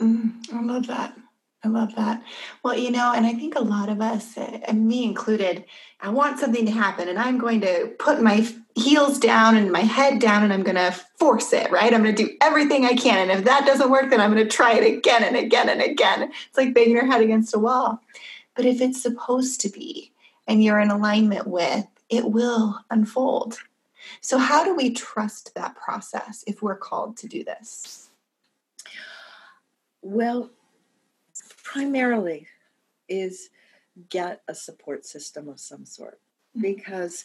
[0.00, 1.16] mm, i love that
[1.64, 2.22] I love that.
[2.62, 5.64] Well, you know, and I think a lot of us, and me included,
[5.98, 9.80] I want something to happen and I'm going to put my heels down and my
[9.80, 11.92] head down and I'm going to force it, right?
[11.94, 13.30] I'm going to do everything I can.
[13.30, 15.80] And if that doesn't work, then I'm going to try it again and again and
[15.80, 16.32] again.
[16.48, 18.00] It's like banging your head against a wall.
[18.56, 20.12] But if it's supposed to be
[20.46, 23.58] and you're in alignment with, it will unfold.
[24.20, 28.10] So, how do we trust that process if we're called to do this?
[30.02, 30.50] Well,
[31.62, 32.46] primarily
[33.08, 33.48] is
[34.10, 36.20] get a support system of some sort
[36.56, 36.62] mm-hmm.
[36.62, 37.24] because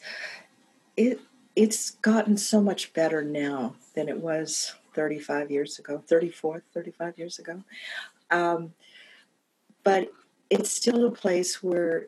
[0.95, 1.19] it
[1.59, 7.37] it's gotten so much better now than it was 35 years ago 34 35 years
[7.37, 7.61] ago
[8.31, 8.73] um,
[9.83, 10.09] but
[10.49, 12.07] it's still a place where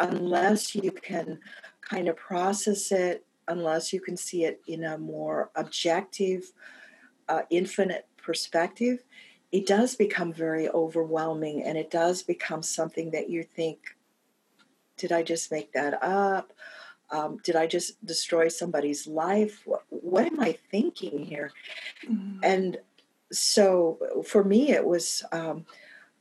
[0.00, 1.38] unless you can
[1.80, 6.52] kind of process it unless you can see it in a more objective
[7.28, 9.04] uh, infinite perspective
[9.52, 13.96] it does become very overwhelming and it does become something that you think,
[14.96, 16.52] did I just make that up?
[17.12, 19.62] Um, did I just destroy somebody's life?
[19.64, 21.52] What, what am I thinking here?
[22.08, 22.38] Mm-hmm.
[22.42, 22.78] And
[23.32, 25.64] so for me, it was um,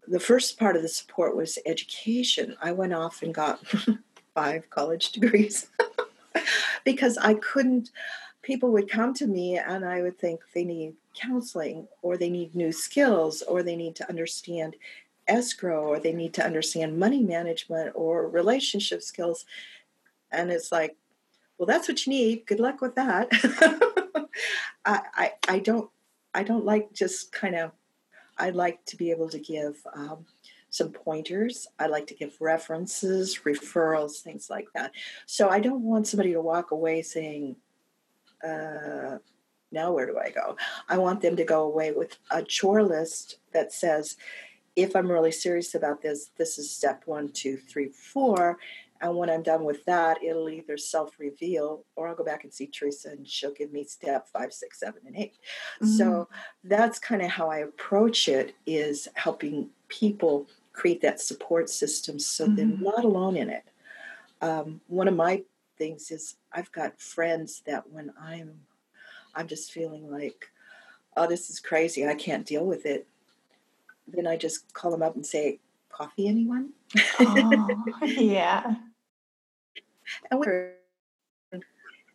[0.07, 2.55] the first part of the support was education.
[2.61, 3.59] I went off and got
[4.33, 5.67] five college degrees
[6.83, 7.91] because I couldn't
[8.41, 12.55] people would come to me and I would think they need counseling or they need
[12.55, 14.75] new skills or they need to understand
[15.27, 19.45] escrow or they need to understand money management or relationship skills.
[20.31, 20.95] And it's like,
[21.57, 22.45] well, that's what you need.
[22.45, 23.29] Good luck with that.
[24.85, 25.89] I, I, I don't
[26.33, 27.71] I don't like just kind of
[28.37, 30.25] I like to be able to give um,
[30.69, 31.67] some pointers.
[31.77, 34.91] I like to give references, referrals, things like that.
[35.25, 37.57] So I don't want somebody to walk away saying,
[38.43, 39.17] uh,
[39.71, 40.55] now where do I go?
[40.87, 44.15] I want them to go away with a chore list that says,
[44.75, 48.57] if I'm really serious about this, this is step one, two, three, four.
[49.01, 52.53] And when I'm done with that, it'll either self reveal or I'll go back and
[52.53, 55.87] see Teresa and she'll give me step five, six, seven, and 8 mm-hmm.
[55.87, 56.27] So
[56.63, 62.45] that's kind of how I approach it is helping people create that support system so
[62.45, 62.55] mm-hmm.
[62.55, 63.63] they're not alone in it.
[64.41, 65.43] Um, one of my
[65.77, 68.59] things is I've got friends that when I'm
[69.35, 70.51] I'm just feeling like,
[71.15, 73.07] oh, this is crazy, I can't deal with it.
[74.07, 75.59] Then I just call them up and say,
[75.89, 76.71] coffee anyone?
[77.19, 77.67] Oh,
[78.05, 78.75] yeah.
[81.51, 81.63] And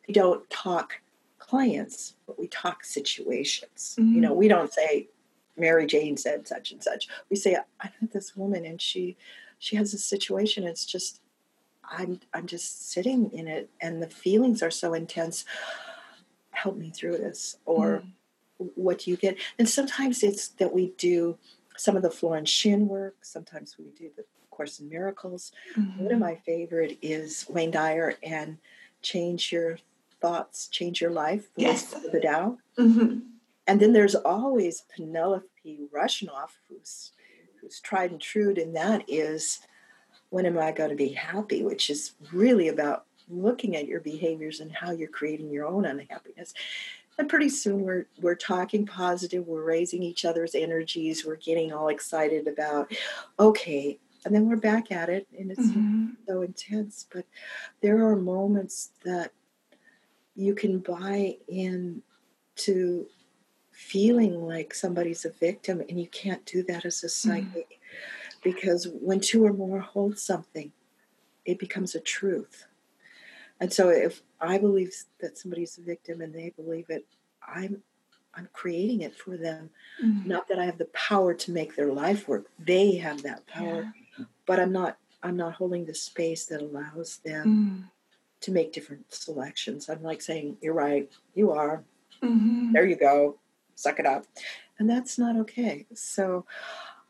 [0.07, 0.94] we don't talk
[1.38, 3.96] clients, but we talk situations.
[3.98, 4.14] Mm-hmm.
[4.14, 5.09] You know, we don't say
[5.57, 7.09] Mary Jane said such and such.
[7.31, 9.16] We say I met this woman and she
[9.59, 10.64] she has a situation.
[10.64, 11.20] It's just
[11.85, 15.45] I'm I'm just sitting in it and the feelings are so intense.
[16.51, 17.57] Help me through this.
[17.64, 18.03] Or
[18.61, 18.70] mm.
[18.74, 19.36] what do you get?
[19.59, 21.38] And sometimes it's that we do
[21.76, 23.16] some of the Florence Shinn work.
[23.22, 24.24] Sometimes we do the
[24.55, 25.52] Course in Miracles.
[25.76, 25.98] Mm-hmm.
[25.98, 26.20] One of mm-hmm.
[26.20, 28.59] my favorite is Wayne Dyer and
[29.02, 29.78] Change Your
[30.20, 31.48] Thoughts, Change Your Life.
[31.57, 31.94] Yes.
[32.12, 32.59] The Tao.
[32.78, 33.18] Mm-hmm.
[33.66, 37.12] And then there's always Penelope Russianoff, who's
[37.61, 39.61] who's tried and true, and that is
[40.28, 44.61] when am I going to be happy, which is really about looking at your behaviors
[44.61, 46.52] and how you're creating your own unhappiness.
[47.16, 51.88] And pretty soon we're we're talking positive, we're raising each other's energies, we're getting all
[51.88, 52.92] excited about
[53.38, 56.07] okay, and then we're back at it and it's mm-hmm.
[56.27, 57.07] so intense.
[57.12, 57.27] But
[57.83, 59.33] there are moments that
[60.35, 62.03] you can buy in
[62.57, 63.07] to
[63.70, 67.31] feeling like somebody's a victim, and you can't do that as a mm-hmm.
[67.31, 68.43] psychic mm.
[68.43, 70.72] because when two or more hold something,
[71.45, 72.66] it becomes a truth.
[73.61, 77.07] And so if I believe that somebody's a victim and they believe it,
[77.47, 77.83] I'm
[78.37, 79.70] I'm creating it for them.
[80.03, 80.27] Mm.
[80.27, 82.47] Not that I have the power to make their life work.
[82.59, 83.93] They have that power.
[84.46, 87.90] But I'm not I'm not holding the space that allows them mm.
[88.42, 89.88] to make different selections.
[89.88, 91.82] I'm like saying, You're right, you are.
[92.22, 92.72] Mm-hmm.
[92.72, 93.36] There you go.
[93.74, 94.26] Suck it up.
[94.78, 95.86] And that's not okay.
[95.94, 96.44] So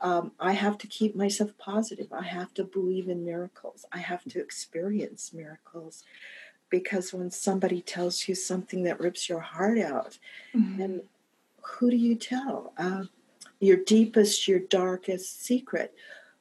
[0.01, 2.13] um, I have to keep myself positive.
[2.13, 3.85] I have to believe in miracles.
[3.93, 6.05] I have to experience miracles
[6.71, 10.19] because when somebody tells you something that rips your heart out,
[10.55, 10.83] mm-hmm.
[10.83, 11.03] and
[11.63, 12.73] who do you tell?
[12.77, 13.05] Uh,
[13.61, 15.95] your deepest, your darkest secret.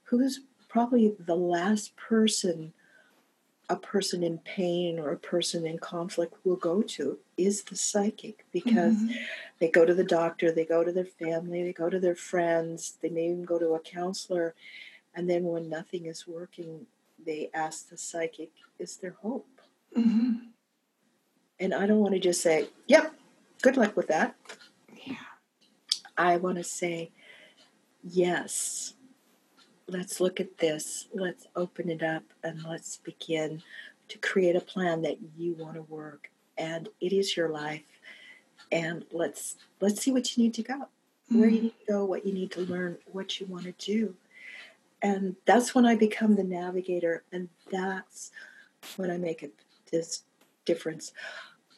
[0.03, 0.41] Who's
[0.73, 2.73] probably the last person
[3.69, 8.45] a person in pain or a person in conflict will go to is the psychic
[8.51, 9.13] because mm-hmm.
[9.59, 12.97] they go to the doctor, they go to their family, they go to their friends,
[13.01, 14.53] they may even go to a counselor.
[15.15, 16.87] And then when nothing is working,
[17.23, 19.47] they ask the psychic, Is there hope?
[19.95, 20.33] Mm-hmm.
[21.59, 23.13] And I don't want to just say, Yep,
[23.61, 24.35] good luck with that.
[25.05, 25.15] Yeah.
[26.17, 27.11] I want to say,
[28.03, 28.95] Yes,
[29.87, 33.61] let's look at this, let's open it up, and let's begin
[34.09, 36.29] to create a plan that you want to work.
[36.57, 37.83] And it is your life.
[38.71, 40.87] And let's let's see what you need to go,
[41.29, 41.63] where you mm.
[41.63, 44.15] need to go, what you need to learn, what you want to do.
[45.01, 48.31] And that's when I become the navigator, and that's
[48.95, 49.49] when I make a,
[49.91, 50.23] this
[50.65, 51.11] difference.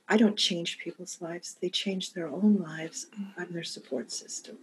[0.07, 3.07] I don't change people's lives; they change their own lives.
[3.19, 3.27] Mm.
[3.37, 4.57] I'm their support system.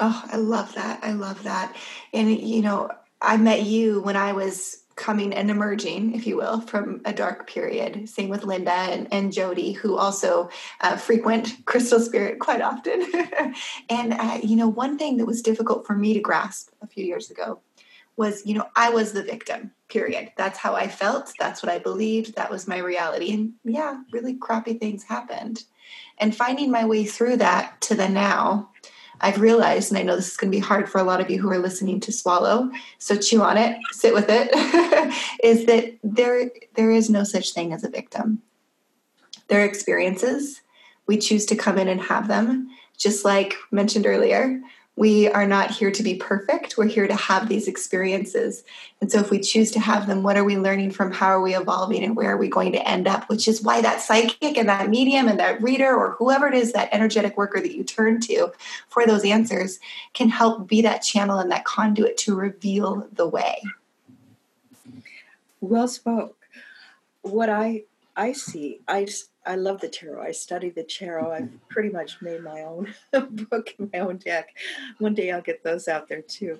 [0.00, 1.00] Oh, I love that.
[1.02, 1.76] I love that.
[2.12, 2.90] And, you know,
[3.20, 7.48] I met you when I was coming and emerging, if you will, from a dark
[7.48, 8.08] period.
[8.08, 10.48] Same with Linda and, and Jody, who also
[10.80, 13.06] uh, frequent Crystal Spirit quite often.
[13.90, 17.04] and, uh, you know, one thing that was difficult for me to grasp a few
[17.04, 17.60] years ago
[18.16, 20.32] was, you know, I was the victim, period.
[20.36, 21.32] That's how I felt.
[21.38, 22.36] That's what I believed.
[22.36, 23.32] That was my reality.
[23.32, 25.64] And yeah, really crappy things happened.
[26.18, 28.70] And finding my way through that to the now
[29.20, 31.30] I've realized, and I know this is going to be hard for a lot of
[31.30, 34.50] you who are listening to swallow, so chew on it, sit with it,
[35.44, 38.42] is that there there is no such thing as a victim.
[39.48, 40.62] There are experiences.
[41.06, 42.68] We choose to come in and have them.
[42.96, 44.60] Just like mentioned earlier,
[45.00, 46.76] we are not here to be perfect.
[46.76, 48.64] We're here to have these experiences.
[49.00, 51.10] And so, if we choose to have them, what are we learning from?
[51.10, 52.04] How are we evolving?
[52.04, 53.26] And where are we going to end up?
[53.30, 56.74] Which is why that psychic and that medium and that reader or whoever it is,
[56.74, 58.52] that energetic worker that you turn to
[58.90, 59.80] for those answers
[60.12, 63.62] can help be that channel and that conduit to reveal the way.
[65.62, 66.36] Well spoke.
[67.22, 67.84] What I
[68.16, 69.06] I see, I
[69.46, 70.22] I love the tarot.
[70.22, 71.32] I study the tarot.
[71.32, 72.92] I've pretty much made my own
[73.50, 74.50] book and my own deck.
[74.98, 76.58] One day I'll get those out there too.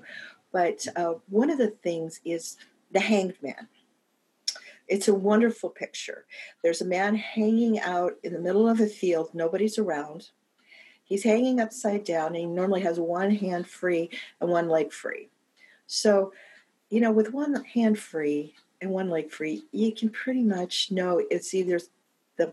[0.53, 2.57] But uh, one of the things is
[2.91, 3.69] the Hanged Man.
[4.89, 6.25] It's a wonderful picture.
[6.63, 9.31] There's a man hanging out in the middle of a field.
[9.33, 10.31] Nobody's around.
[11.05, 14.11] He's hanging upside down, and he normally has one hand free
[14.41, 15.29] and one leg free.
[15.87, 16.33] So,
[16.89, 21.23] you know, with one hand free and one leg free, you can pretty much know
[21.31, 21.81] it's either
[22.37, 22.53] the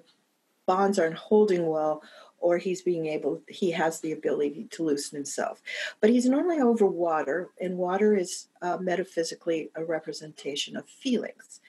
[0.68, 2.04] bonds aren't holding well
[2.40, 5.62] or he's being able he has the ability to loosen himself.
[6.00, 11.62] But he's normally over water and water is uh, metaphysically a representation of feelings.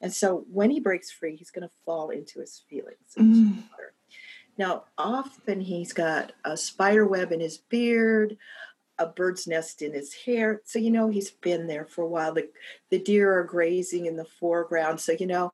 [0.00, 3.62] And so when he breaks free he's going to fall into his feelings mm.
[4.56, 8.36] now often he's got a spider web in his beard
[8.98, 10.60] a bird's nest in his hair.
[10.64, 12.32] So you know he's been there for a while.
[12.32, 12.48] The,
[12.90, 15.00] the deer are grazing in the foreground.
[15.00, 15.52] So you know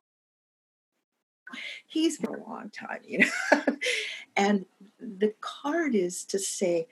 [1.87, 3.63] he's been a long time, you know.
[4.35, 4.65] and
[4.99, 6.87] the card is to say,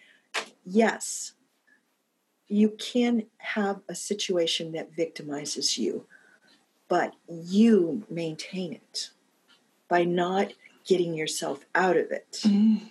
[0.66, 1.34] yes,
[2.48, 6.06] you can have a situation that victimizes you,
[6.88, 9.12] but you maintain it
[9.88, 10.54] by not
[10.86, 12.40] getting yourself out of it.
[12.44, 12.82] Mm.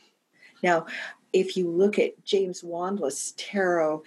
[0.63, 0.87] Now,
[1.33, 4.03] if you look at James Wanless tarot,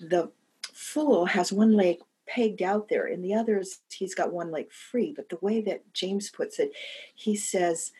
[0.00, 0.30] the
[0.72, 1.98] fool has one leg
[2.34, 3.06] pegged out there.
[3.06, 5.12] In the others, he's got one leg free.
[5.14, 6.72] But the way that James puts it,
[7.14, 7.92] he says,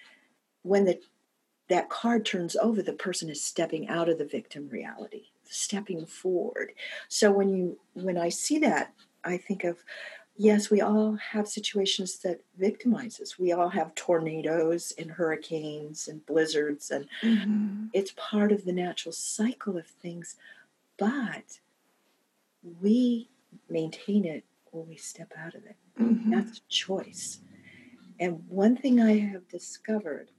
[0.63, 1.01] when the
[1.69, 6.73] that card turns over, the person is stepping out of the victim reality, stepping forward.
[7.09, 8.93] So when you when I see that,
[9.25, 9.79] I think of
[10.37, 13.39] yes, we all have situations that victimize us.
[13.39, 17.87] We all have tornadoes and hurricanes and blizzards, and mm-hmm.
[17.93, 20.37] it's part of the natural cycle of things.
[20.99, 21.59] But
[22.81, 23.29] we
[23.73, 25.77] maintain it or we step out of it.
[26.01, 26.31] Mm-hmm.
[26.31, 27.41] That's a choice.
[28.21, 30.31] And one thing I have discovered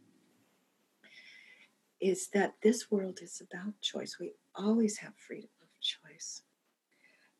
[1.99, 4.17] is that this world is about choice.
[4.19, 6.43] We always have freedom of choice.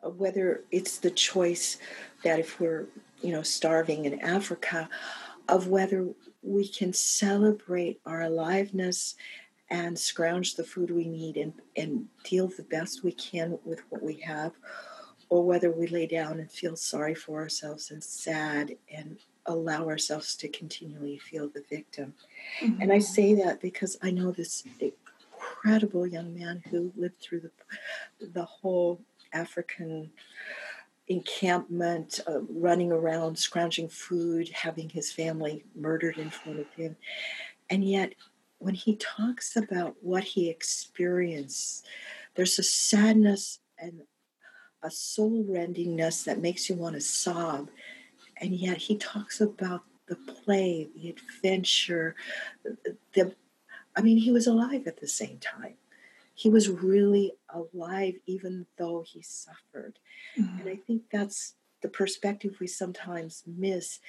[0.04, 1.78] Uh, whether it's the choice
[2.24, 2.88] that if we're,
[3.22, 4.89] you know, starving in Africa,
[5.50, 6.08] of whether
[6.41, 9.16] we can celebrate our aliveness
[9.70, 14.04] and scrounge the food we need and, and deal the best we can with what
[14.04, 14.54] we have,
[15.34, 19.18] or whether we lay down and feel sorry for ourselves and sad and
[19.48, 22.14] allow ourselves to continually feel the victim.
[22.62, 22.80] Mm-hmm.
[22.84, 28.28] And I say that because I know this incredible young man who lived through the,
[28.28, 29.02] the whole
[29.34, 30.12] African
[31.08, 36.96] encampment, uh, running around, scrounging food, having his family murdered in front of him.
[37.72, 38.14] And yet,
[38.60, 41.88] when he talks about what he experienced,
[42.36, 44.04] there's a sadness and
[44.84, 47.70] a soul rendingness that makes you want to sob.
[48.38, 52.16] And yet, he talks about the play, the adventure,
[53.14, 53.34] the
[53.96, 55.76] I mean, he was alive at the same time
[56.34, 60.00] he was really alive even though he suffered
[60.38, 60.60] mm-hmm.
[60.60, 64.00] and i think that's the perspective we sometimes miss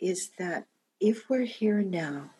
[0.00, 0.66] is that
[1.00, 2.30] if we're here now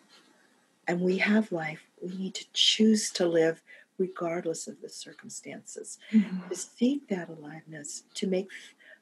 [0.87, 3.63] and we have life we need to choose to live
[3.99, 6.49] regardless of the circumstances mm-hmm.
[6.49, 8.49] to seek that aliveness to make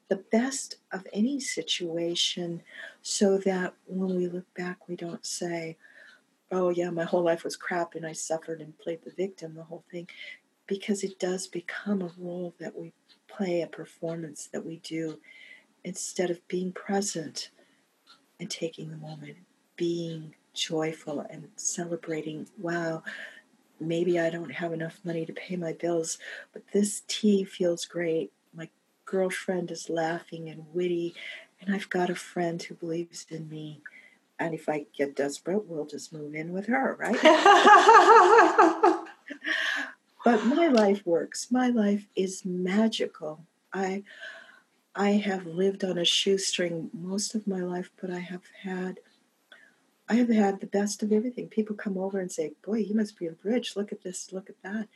[0.08, 2.62] the best of any situation
[3.00, 5.76] so that when we look back we don't say
[6.52, 9.64] oh yeah, my whole life was crap and I suffered and played the victim, the
[9.64, 10.06] whole thing,
[10.66, 12.92] because it does become a role that we
[13.26, 15.18] play, a performance that we do,
[15.84, 17.50] instead of being present
[18.38, 19.36] and taking the moment,
[19.76, 23.02] being joyful and celebrating, wow,
[23.86, 26.18] maybe I don't have enough money to pay my bills,
[26.52, 28.32] but this tea feels great.
[28.54, 28.68] My
[29.04, 31.14] girlfriend is laughing and witty,
[31.60, 33.82] and I've got a friend who believes in me
[34.42, 37.14] and if I get desperate, we'll just move in with her, right?
[40.24, 41.46] but my life works.
[41.52, 43.46] My life is magical.
[43.72, 44.02] I
[44.96, 48.98] I have lived on a shoestring most of my life, but I have had
[50.12, 51.48] I have had the best of everything.
[51.48, 53.76] People come over and say, "Boy, you must be rich.
[53.76, 54.86] Look at this, look at that."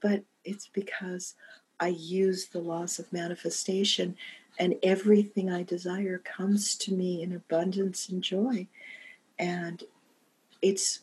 [0.00, 1.34] But it's because
[1.78, 4.16] I use the laws of manifestation
[4.58, 8.68] and everything I desire comes to me in abundance and joy.
[9.38, 9.84] And
[10.62, 11.00] it's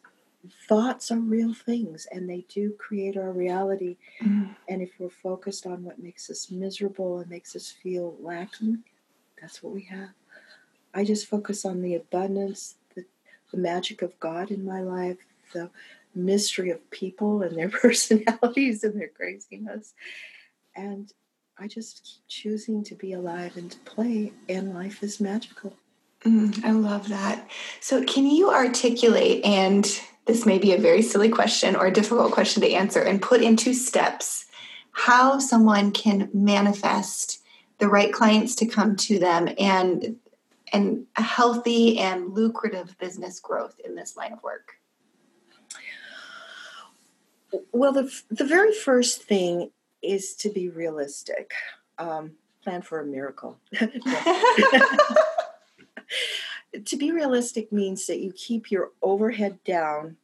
[0.68, 3.98] thoughts are real things and they do create our reality.
[4.20, 4.54] Mm-hmm.
[4.68, 8.84] And if we're focused on what makes us miserable and makes us feel lacking,
[9.40, 10.10] that's what we have.
[10.94, 12.76] I just focus on the abundance,
[13.54, 15.18] the, magic of God in my life,
[15.54, 15.70] the
[16.16, 19.94] mystery of people and their personalities and their craziness.
[20.76, 21.12] And
[21.58, 25.76] I just keep choosing to be alive and to play, and life is magical.
[26.26, 27.48] Mm, I love that.
[27.80, 29.86] So, can you articulate, and
[30.26, 33.42] this may be a very silly question or a difficult question to answer, and put
[33.42, 34.46] into steps
[34.94, 37.40] how someone can manifest
[37.80, 40.16] the right clients to come to them and
[40.74, 44.74] and a healthy and lucrative business growth in this line of work?
[47.72, 49.70] Well, the, the very first thing
[50.02, 51.54] is to be realistic.
[52.00, 52.32] Um,
[52.64, 53.60] plan for a miracle.
[56.86, 60.18] to be realistic means that you keep your overhead down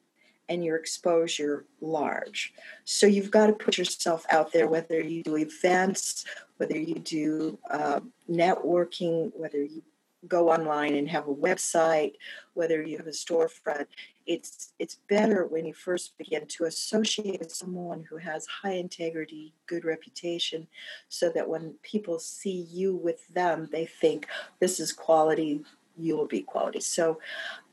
[0.47, 2.53] and your exposure large.
[2.85, 6.25] So you've got to put yourself out there, whether you do events,
[6.57, 9.83] whether you do uh, networking, whether you
[10.27, 12.13] go online and have a website,
[12.53, 13.85] whether you have a storefront,
[14.25, 19.53] it's it's better when you first begin to associate with someone who has high integrity,
[19.65, 20.67] good reputation,
[21.07, 24.27] so that when people see you with them, they think
[24.59, 25.63] this is quality,
[25.97, 26.79] you will be quality.
[26.79, 27.19] So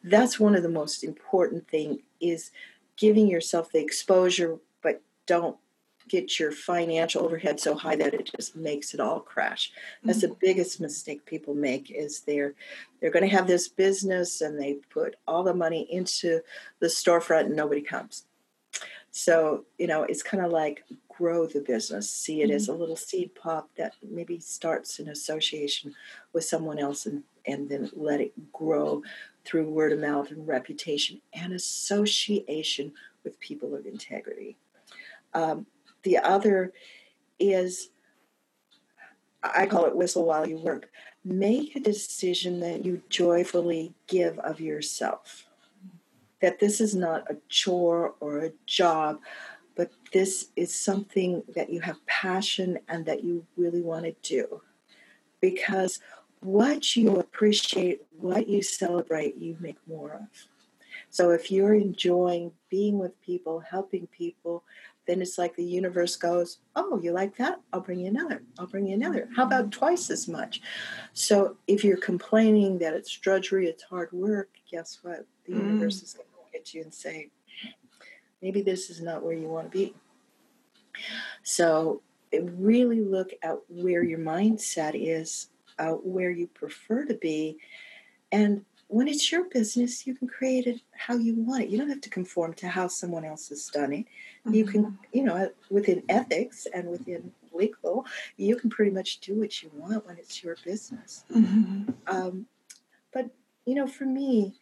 [0.02, 2.50] that's one of the most important thing is
[2.96, 5.56] giving yourself the exposure, but don't
[6.08, 9.72] get your financial overhead so high that it just makes it all crash.
[10.04, 10.28] That's mm-hmm.
[10.28, 12.54] the biggest mistake people make is they're
[13.00, 16.40] they're going to have this business and they put all the money into
[16.80, 18.24] the storefront and nobody comes.
[19.10, 22.56] So, you know, it's kind of like grow the business, see it mm-hmm.
[22.56, 25.94] as a little seed pop that maybe starts an association
[26.32, 29.02] with someone else and, and then let it grow
[29.44, 32.92] through word of mouth and reputation and association
[33.24, 34.56] with people of integrity.
[35.32, 35.66] Um,
[36.06, 36.72] the other
[37.40, 37.90] is,
[39.42, 40.88] I call it whistle while you work.
[41.24, 45.46] Make a decision that you joyfully give of yourself.
[46.40, 49.18] That this is not a chore or a job,
[49.74, 54.62] but this is something that you have passion and that you really want to do.
[55.40, 55.98] Because
[56.38, 60.28] what you appreciate, what you celebrate, you make more of.
[61.10, 64.62] So if you're enjoying being with people, helping people,
[65.06, 67.60] then it's like the universe goes, Oh, you like that?
[67.72, 68.42] I'll bring you another.
[68.58, 69.28] I'll bring you another.
[69.36, 70.60] How about twice as much?
[71.12, 75.26] So if you're complaining that it's drudgery, it's hard work, guess what?
[75.46, 75.58] The mm.
[75.58, 77.30] universe is going to look at you and say,
[78.42, 79.94] Maybe this is not where you want to be.
[81.42, 82.02] So
[82.32, 85.48] really look at where your mindset is,
[85.78, 87.58] uh, where you prefer to be,
[88.32, 91.70] and when it's your business, you can create it how you want it.
[91.70, 94.06] You don't have to conform to how someone else has done it.
[94.48, 94.94] You can, mm-hmm.
[95.12, 98.06] you know, within ethics and within legal,
[98.36, 101.24] you can pretty much do what you want when it's your business.
[101.34, 101.90] Mm-hmm.
[102.06, 102.46] Um,
[103.12, 103.30] but,
[103.64, 104.54] you know, for me,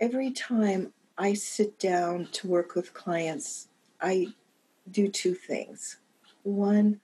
[0.00, 3.68] every time I sit down to work with clients,
[4.00, 4.28] I
[4.88, 5.96] do two things.
[6.44, 7.00] One,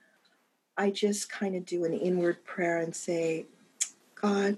[0.77, 3.45] I just kind of do an inward prayer and say,
[4.15, 4.57] God,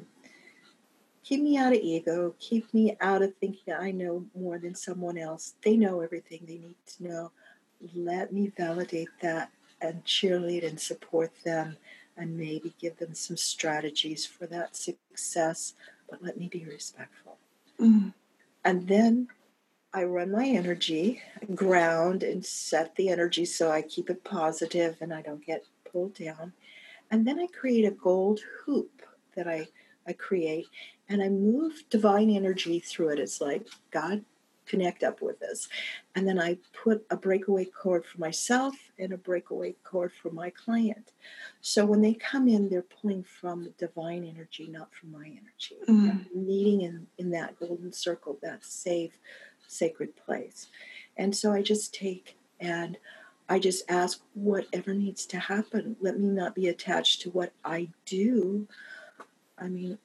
[1.27, 5.17] keep me out of ego, keep me out of thinking I know more than someone
[5.17, 5.55] else.
[5.61, 7.31] They know everything they need to know.
[7.93, 9.51] Let me validate that
[9.81, 11.75] and cheerlead and support them
[12.15, 15.73] and maybe give them some strategies for that success,
[16.09, 17.37] but let me be respectful.
[17.79, 18.09] Mm-hmm.
[18.63, 19.27] And then
[19.93, 21.21] I run my energy,
[21.53, 26.13] ground, and set the energy so I keep it positive and I don't get pulled
[26.15, 26.53] down.
[27.11, 29.01] And then I create a gold hoop
[29.35, 29.67] that I,
[30.07, 30.67] I create
[31.09, 33.19] and I move divine energy through it.
[33.19, 34.23] It's like, God,
[34.65, 35.67] connect up with us.
[36.15, 40.49] And then I put a breakaway cord for myself and a breakaway cord for my
[40.49, 41.13] client.
[41.61, 45.77] So when they come in, they're pulling from divine energy, not from my energy.
[45.87, 46.35] Mm.
[46.35, 49.13] Meeting in, in that golden circle, that safe,
[49.67, 50.67] sacred place.
[51.15, 52.97] And so I just take and
[53.49, 55.95] I just ask whatever needs to happen.
[56.01, 58.67] Let me not be attached to what I do.
[59.57, 59.97] I mean,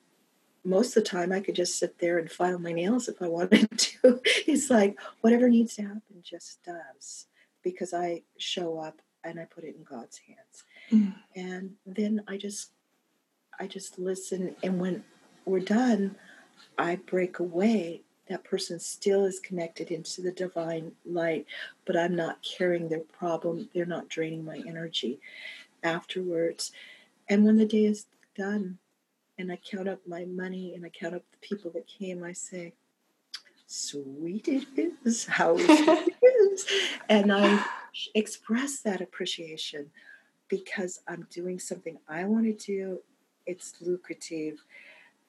[0.64, 3.28] most of the time I could just sit there and file my nails if I
[3.28, 4.20] wanted to.
[4.46, 7.26] it's like whatever needs to happen just does
[7.62, 10.64] because I show up and I put it in God's hands.
[10.90, 11.14] Mm.
[11.36, 12.70] And then I just
[13.60, 15.04] I just listen and when
[15.44, 16.16] we're done,
[16.78, 18.02] I break away.
[18.28, 21.46] That person still is connected into the divine light,
[21.84, 23.68] but I'm not carrying their problem.
[23.74, 25.20] They're not draining my energy
[25.82, 26.72] afterwards.
[27.28, 28.06] And when the day is
[28.36, 28.78] done,
[29.38, 32.32] and I count up my money and I count up the people that came, I
[32.32, 32.74] say,
[33.66, 36.66] sweet it is, how sweet it is.
[37.08, 37.64] And I
[38.14, 39.90] express that appreciation
[40.48, 43.00] because I'm doing something I want to do,
[43.46, 44.58] it's lucrative.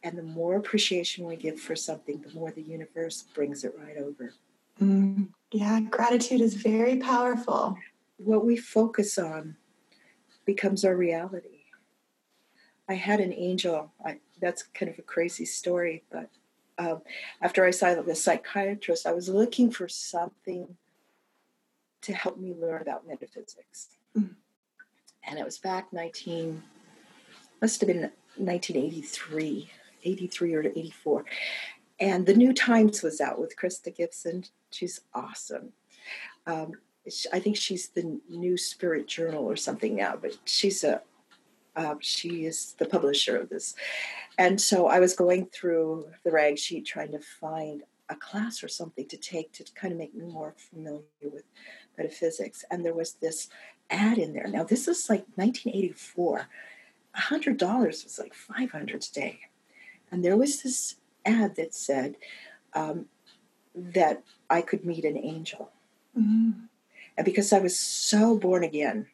[0.04, 3.96] And the more appreciation we give for something, the more the universe brings it right
[3.98, 4.34] over.
[4.82, 7.78] Mm, yeah, gratitude is very powerful.
[8.18, 9.56] What we focus on
[10.46, 11.53] becomes our reality.
[12.90, 13.92] I had an angel.
[14.06, 16.30] I, that's kind of a crazy story, but
[16.78, 17.02] um,
[17.42, 20.76] after I saw the psychiatrist, I was looking for something
[22.02, 23.90] to help me learn about metaphysics.
[24.18, 24.34] Mm-hmm.
[25.26, 26.62] And it was back 19,
[27.62, 29.70] must have been 1983,
[30.04, 31.26] 83 or 84.
[32.00, 34.44] And the New Times was out with Krysta Gibson.
[34.72, 35.72] She's awesome.
[36.46, 36.74] Um,
[37.32, 41.02] I think she's the New Spirit Journal or something now, but she's a
[41.76, 43.76] uh, she is the publisher of this.
[44.38, 48.68] And so I was going through the rag sheet trying to find a class or
[48.68, 51.44] something to take to kind of make me more familiar with
[51.98, 52.64] metaphysics.
[52.70, 53.50] And there was this
[53.90, 54.48] ad in there.
[54.48, 56.48] Now, this is like 1984.
[57.18, 59.40] $100 was like 500 today.
[60.12, 60.96] And there was this
[61.26, 62.16] ad that said
[62.74, 63.06] um,
[63.76, 65.72] that I could meet an angel.
[66.18, 66.66] Mm-hmm.
[67.18, 69.08] And because I was so born again,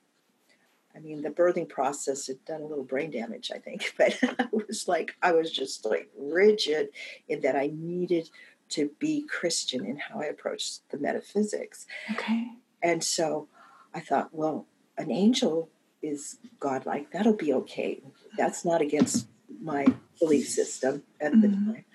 [0.99, 4.47] I mean, the birthing process had done a little brain damage, I think, but I
[4.51, 6.89] was like, I was just like rigid
[7.27, 8.29] in that I needed
[8.69, 11.87] to be Christian in how I approached the metaphysics.
[12.11, 12.49] Okay.
[12.83, 13.47] And so
[13.93, 15.69] I thought, well, an angel
[16.01, 17.11] is godlike.
[17.11, 18.01] That'll be okay.
[18.37, 19.27] That's not against
[19.61, 19.85] my
[20.19, 21.41] belief system at mm-hmm.
[21.41, 21.85] the time.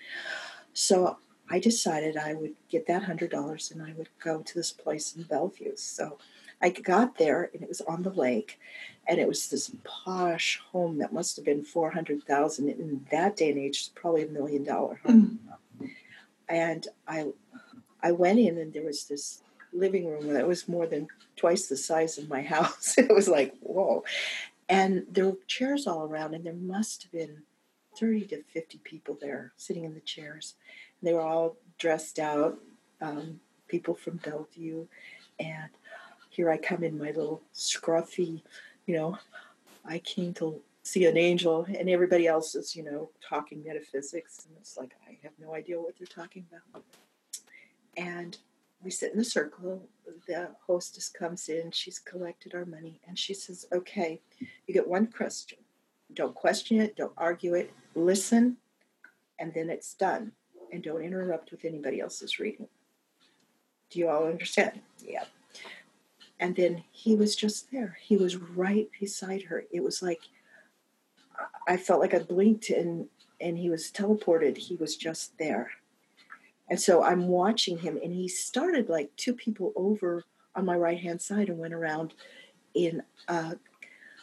[0.72, 4.72] So I decided I would get that hundred dollars and I would go to this
[4.72, 5.76] place in Bellevue.
[5.76, 6.18] So
[6.60, 8.58] I got there and it was on the lake,
[9.06, 13.36] and it was this posh home that must have been four hundred thousand in that
[13.36, 13.78] day and age.
[13.78, 15.40] It's probably a million dollar home.
[15.80, 15.90] Mm.
[16.48, 17.26] And I,
[18.02, 19.42] I went in and there was this
[19.72, 22.96] living room that was more than twice the size of my house.
[22.98, 24.04] it was like whoa,
[24.68, 27.42] and there were chairs all around, and there must have been
[27.98, 30.54] thirty to fifty people there sitting in the chairs.
[31.00, 32.58] And they were all dressed out,
[33.00, 34.86] um, people from Bellevue,
[35.38, 35.70] and
[36.30, 38.42] here I come in my little scruffy,
[38.86, 39.18] you know,
[39.84, 44.44] I came to see an angel, and everybody else is, you know, talking metaphysics.
[44.46, 46.84] And it's like, I have no idea what they're talking about.
[47.96, 48.36] And
[48.82, 49.88] we sit in a circle.
[50.26, 55.06] The hostess comes in, she's collected our money, and she says, Okay, you get one
[55.06, 55.58] question.
[56.12, 58.58] Don't question it, don't argue it, listen,
[59.38, 60.32] and then it's done.
[60.72, 62.68] And don't interrupt with anybody else's reading.
[63.90, 64.80] Do you all understand?
[65.04, 65.24] Yeah.
[66.44, 67.96] And then he was just there.
[68.02, 69.64] He was right beside her.
[69.72, 70.20] It was like
[71.66, 73.08] I felt like I blinked and
[73.40, 74.58] and he was teleported.
[74.58, 75.70] He was just there.
[76.68, 80.22] And so I'm watching him and he started like two people over
[80.54, 82.12] on my right hand side and went around
[82.74, 83.56] in a,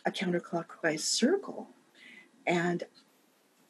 [0.06, 1.70] a counterclockwise circle.
[2.46, 2.84] And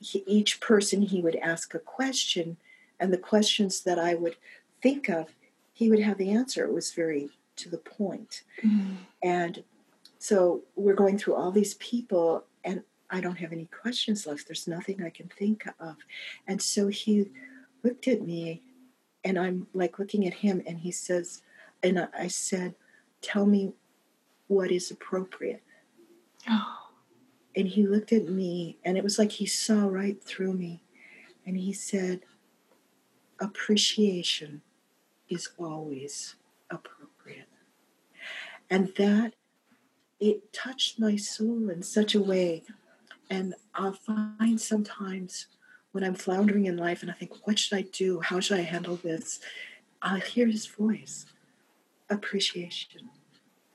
[0.02, 2.58] he, each person he would ask a question
[3.00, 4.36] and the questions that I would
[4.84, 5.30] think of,
[5.72, 6.66] he would have the answer.
[6.66, 8.44] It was very to the point.
[8.64, 8.96] Mm-hmm.
[9.24, 9.64] And
[10.20, 14.48] so we're going through all these people, and I don't have any questions left.
[14.48, 15.98] There's nothing I can think of.
[16.48, 17.30] And so he
[17.84, 18.62] looked at me,
[19.24, 21.42] and I'm like looking at him, and he says,
[21.84, 22.76] and I said,
[23.22, 23.74] Tell me
[24.48, 25.62] what is appropriate.
[26.50, 26.78] Oh.
[27.56, 30.84] And he looked at me, and it was like he saw right through me.
[31.46, 32.22] And he said,
[33.40, 34.62] Appreciation
[35.30, 36.36] is always.
[38.72, 39.34] And that,
[40.20, 42.64] it touched my soul in such a way.
[43.30, 45.48] And I'll find sometimes
[45.92, 48.22] when I'm floundering in life and I think, what should I do?
[48.22, 49.40] How should I handle this?
[50.02, 51.26] I'll hear his voice.
[52.10, 53.10] Appreciation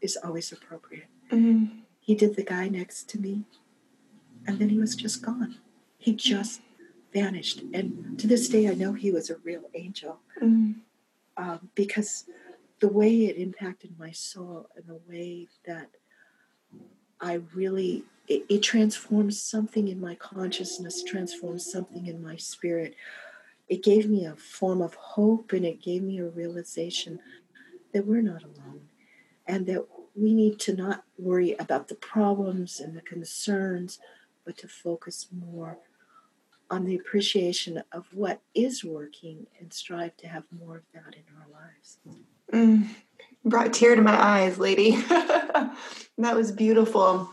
[0.01, 1.09] is always appropriate.
[1.31, 1.81] Mm-hmm.
[2.01, 3.45] He did the guy next to me,
[4.47, 5.57] and then he was just gone.
[5.99, 6.61] He just
[7.13, 7.63] vanished.
[7.75, 10.73] And to this day, I know he was a real angel mm-hmm.
[11.37, 12.25] um, because
[12.81, 15.91] the way it impacted my soul and the way that
[17.21, 22.95] I really, it, it transformed something in my consciousness, transformed something in my spirit.
[23.69, 27.19] It gave me a form of hope and it gave me a realization
[27.93, 28.89] that we're not alone
[29.47, 33.99] and that we need to not worry about the problems and the concerns,
[34.45, 35.79] but to focus more
[36.71, 41.23] on the appreciation of what is working and strive to have more of that in
[41.39, 41.99] our lives.
[42.57, 42.89] Mm,
[43.45, 44.93] brought tear to my eyes, lady.
[45.09, 45.75] that
[46.19, 47.31] was beautiful.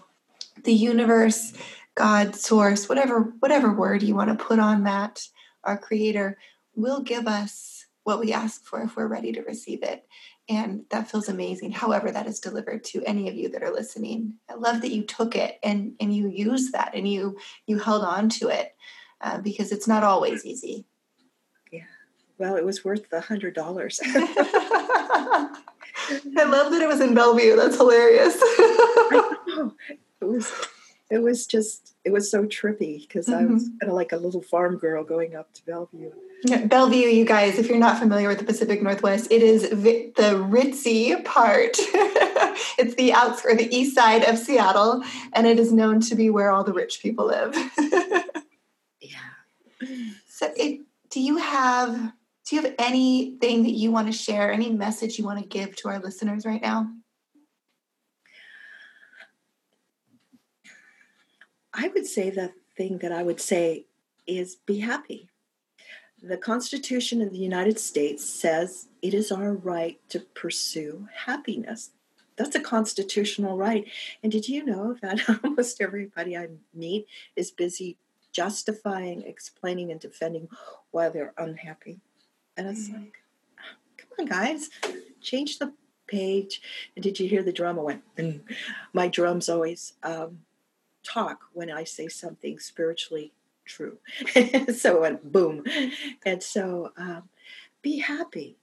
[0.65, 1.53] The universe,
[1.95, 5.25] God, source, whatever whatever word you want to put on that,
[5.63, 6.37] our creator
[6.75, 10.05] will give us what we ask for if we're ready to receive it.
[10.49, 11.71] And that feels amazing.
[11.71, 14.33] However, that is delivered to any of you that are listening.
[14.49, 18.03] I love that you took it and and you used that and you you held
[18.03, 18.75] on to it
[19.21, 20.85] uh, because it's not always easy.
[21.71, 21.83] Yeah.
[22.37, 24.01] Well, it was worth the hundred dollars.
[26.37, 27.55] I love that it was in Bellevue.
[27.55, 28.35] That's hilarious.
[28.41, 29.73] it
[30.21, 30.51] was
[31.09, 33.49] it was just it was so trippy because mm-hmm.
[33.49, 33.77] I was mm-hmm.
[33.79, 36.11] kind of like a little farm girl going up to Bellevue.
[36.45, 40.11] Yeah, Bellevue, you guys, if you're not familiar with the Pacific Northwest, it is vi-
[40.17, 41.77] the ritzy part.
[42.77, 46.51] it's the outskirts, the east side of Seattle, and it is known to be where
[46.51, 47.55] all the rich people live.
[48.99, 49.17] Yeah.
[50.27, 52.11] So, it, do you have
[52.45, 54.51] do you have anything that you want to share?
[54.51, 56.91] Any message you want to give to our listeners right now?
[61.73, 63.85] I would say the thing that I would say
[64.27, 65.29] is be happy.
[66.21, 71.91] The Constitution of the United States says it is our right to pursue happiness.
[72.37, 73.85] That's a constitutional right.
[74.21, 77.97] And did you know that almost everybody I meet is busy
[78.33, 80.49] justifying, explaining, and defending
[80.91, 82.01] why they're unhappy.
[82.57, 83.01] And it's mm-hmm.
[83.01, 83.23] like,
[83.97, 84.69] come on, guys,
[85.21, 85.73] change the
[86.07, 86.61] page.
[86.95, 87.79] And did you hear the drum?
[87.79, 88.41] I went, mm.
[88.93, 90.39] my drums always um,
[91.03, 93.33] talk when I say something spiritually
[93.65, 93.97] true.
[94.75, 95.63] so it went boom.
[96.25, 97.29] And so um,
[97.81, 98.57] be happy.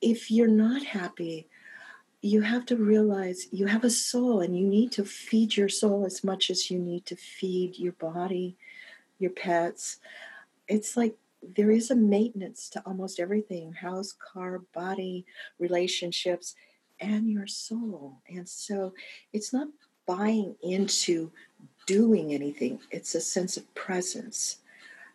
[0.00, 1.48] If you're not happy,
[2.20, 6.04] you have to realize you have a soul and you need to feed your soul
[6.04, 8.56] as much as you need to feed your body
[9.18, 9.98] your pets.
[10.68, 11.16] It's like
[11.54, 15.24] there is a maintenance to almost everything house, car, body,
[15.58, 16.54] relationships,
[17.00, 18.18] and your soul.
[18.28, 18.94] And so
[19.32, 19.68] it's not
[20.06, 21.30] buying into
[21.86, 24.58] doing anything, it's a sense of presence.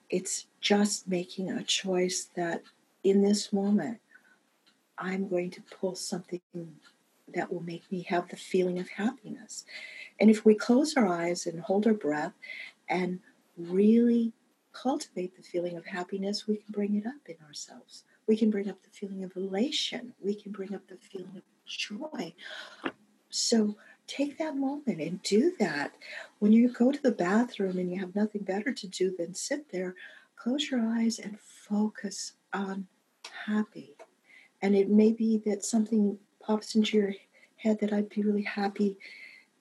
[0.10, 2.62] It's just making a choice that
[3.04, 4.00] in this moment,
[4.98, 6.42] I'm going to pull something
[7.34, 9.66] that will make me have the feeling of happiness.
[10.20, 12.34] And if we close our eyes and hold our breath
[12.90, 13.20] and
[13.58, 14.34] really
[14.74, 18.03] cultivate the feeling of happiness, we can bring it up in ourselves.
[18.28, 20.13] We can bring up the feeling of elation.
[20.24, 22.34] We can bring up the feeling of joy.
[23.30, 23.76] So
[24.07, 25.93] take that moment and do that.
[26.39, 29.72] When you go to the bathroom and you have nothing better to do than sit
[29.72, 29.95] there,
[30.36, 32.88] close your eyes and focus on
[33.45, 33.95] happy.
[34.61, 37.13] And it may be that something pops into your
[37.57, 38.97] head that I'd be really happy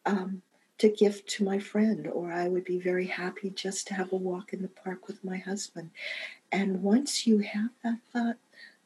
[0.06, 0.42] um,
[0.80, 4.16] to gift to my friend, or I would be very happy just to have a
[4.16, 5.90] walk in the park with my husband.
[6.52, 8.36] And once you have that thought,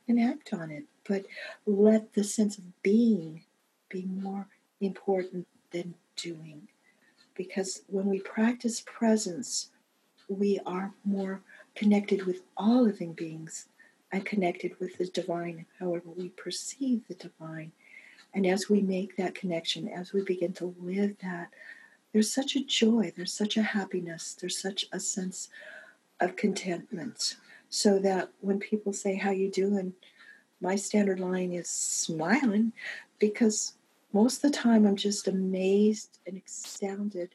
[0.06, 0.84] then act on it.
[1.08, 1.24] But
[1.66, 3.42] let the sense of being
[3.88, 4.48] be more
[4.80, 6.66] important than doing.
[7.36, 9.70] Because when we practice presence,
[10.28, 11.42] we are more
[11.76, 13.66] connected with all living beings
[14.10, 17.70] and connected with the divine, however we perceive the divine.
[18.34, 21.50] And as we make that connection, as we begin to live that,
[22.14, 25.48] there's such a joy, there's such a happiness, there's such a sense
[26.20, 27.36] of contentment.
[27.68, 29.92] So that when people say, How you doing?
[30.60, 32.72] My standard line is smiling
[33.18, 33.74] because
[34.12, 37.34] most of the time I'm just amazed and astounded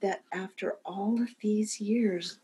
[0.00, 2.40] that after all of these years,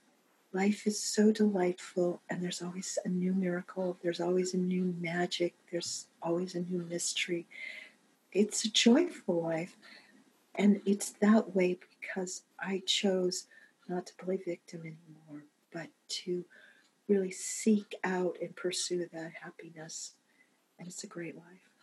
[0.53, 5.55] life is so delightful and there's always a new miracle, there's always a new magic,
[5.73, 7.49] there's always a new mystery.
[8.31, 9.77] It's a joyful life.
[10.55, 13.47] And it's that way because I chose
[13.89, 16.45] not to play victim anymore, but to
[17.09, 20.13] really seek out and pursue that happiness.
[20.79, 21.74] And it's a great life.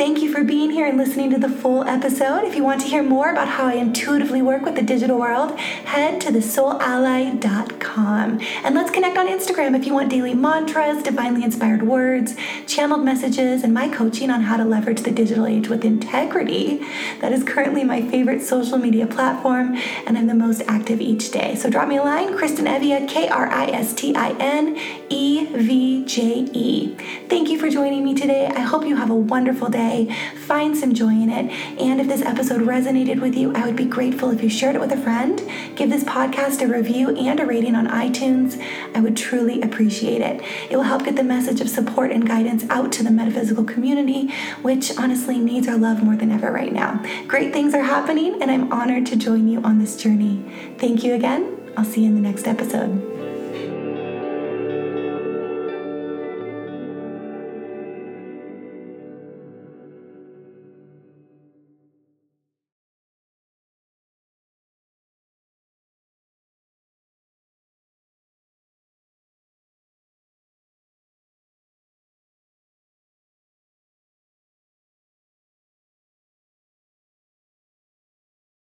[0.00, 2.44] Thank you for being here and listening to the full episode.
[2.44, 5.60] If you want to hear more about how I intuitively work with the digital world,
[5.60, 8.40] head to thesoulally.com.
[8.64, 12.34] And let's connect on Instagram if you want daily mantras, divinely inspired words,
[12.66, 16.78] channeled messages, and my coaching on how to leverage the digital age with integrity.
[17.20, 19.76] That is currently my favorite social media platform,
[20.06, 21.56] and I'm the most active each day.
[21.56, 24.78] So drop me a line, Kristin Evje, K R I S T I N
[25.10, 26.96] E V J E.
[27.28, 28.46] Thank you for joining me today.
[28.46, 30.14] I hope you have a wonderful day today.
[30.46, 31.50] Find some joy in it.
[31.80, 34.80] And if this episode resonated with you, I would be grateful if you shared it
[34.80, 35.40] with a friend.
[35.76, 38.60] Give this podcast a review and a rating on iTunes.
[38.94, 40.42] I would truly appreciate it.
[40.70, 44.32] It will help get the message of support and guidance out to the metaphysical community,
[44.62, 47.02] which honestly needs our love more than ever right now.
[47.26, 50.44] Great things are happening, and I'm honored to join you on this journey.
[50.78, 51.56] Thank you again.
[51.76, 53.19] I'll see you in the next episode.